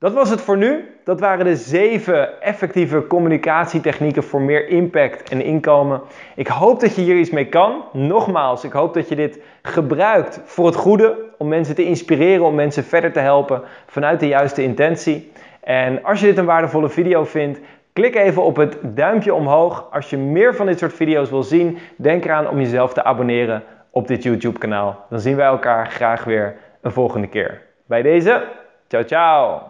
Dat 0.00 0.12
was 0.12 0.30
het 0.30 0.40
voor 0.40 0.56
nu. 0.56 0.94
Dat 1.04 1.20
waren 1.20 1.44
de 1.44 1.56
zeven 1.56 2.42
effectieve 2.42 3.06
communicatietechnieken 3.06 4.22
voor 4.22 4.40
meer 4.40 4.68
impact 4.68 5.30
en 5.30 5.42
inkomen. 5.42 6.00
Ik 6.36 6.46
hoop 6.46 6.80
dat 6.80 6.94
je 6.94 7.02
hier 7.02 7.16
iets 7.16 7.30
mee 7.30 7.48
kan. 7.48 7.84
Nogmaals, 7.92 8.64
ik 8.64 8.72
hoop 8.72 8.94
dat 8.94 9.08
je 9.08 9.16
dit 9.16 9.40
gebruikt 9.62 10.40
voor 10.44 10.66
het 10.66 10.74
goede, 10.74 11.16
om 11.38 11.48
mensen 11.48 11.74
te 11.74 11.84
inspireren, 11.84 12.44
om 12.44 12.54
mensen 12.54 12.84
verder 12.84 13.12
te 13.12 13.18
helpen 13.18 13.62
vanuit 13.86 14.20
de 14.20 14.28
juiste 14.28 14.62
intentie. 14.62 15.32
En 15.60 16.04
als 16.04 16.20
je 16.20 16.26
dit 16.26 16.38
een 16.38 16.44
waardevolle 16.44 16.88
video 16.88 17.24
vindt, 17.24 17.60
klik 17.92 18.14
even 18.14 18.42
op 18.42 18.56
het 18.56 18.76
duimpje 18.82 19.34
omhoog. 19.34 19.88
Als 19.92 20.10
je 20.10 20.16
meer 20.16 20.54
van 20.54 20.66
dit 20.66 20.78
soort 20.78 20.94
video's 20.94 21.30
wil 21.30 21.42
zien, 21.42 21.78
denk 21.96 22.24
eraan 22.24 22.48
om 22.48 22.58
jezelf 22.58 22.92
te 22.92 23.04
abonneren 23.04 23.62
op 23.90 24.08
dit 24.08 24.22
YouTube 24.22 24.58
kanaal. 24.58 25.04
Dan 25.10 25.20
zien 25.20 25.36
wij 25.36 25.46
elkaar 25.46 25.86
graag 25.86 26.24
weer 26.24 26.56
een 26.80 26.92
volgende 26.92 27.26
keer. 27.26 27.62
Bij 27.86 28.02
deze, 28.02 28.42
ciao 28.88 29.04
ciao! 29.04 29.69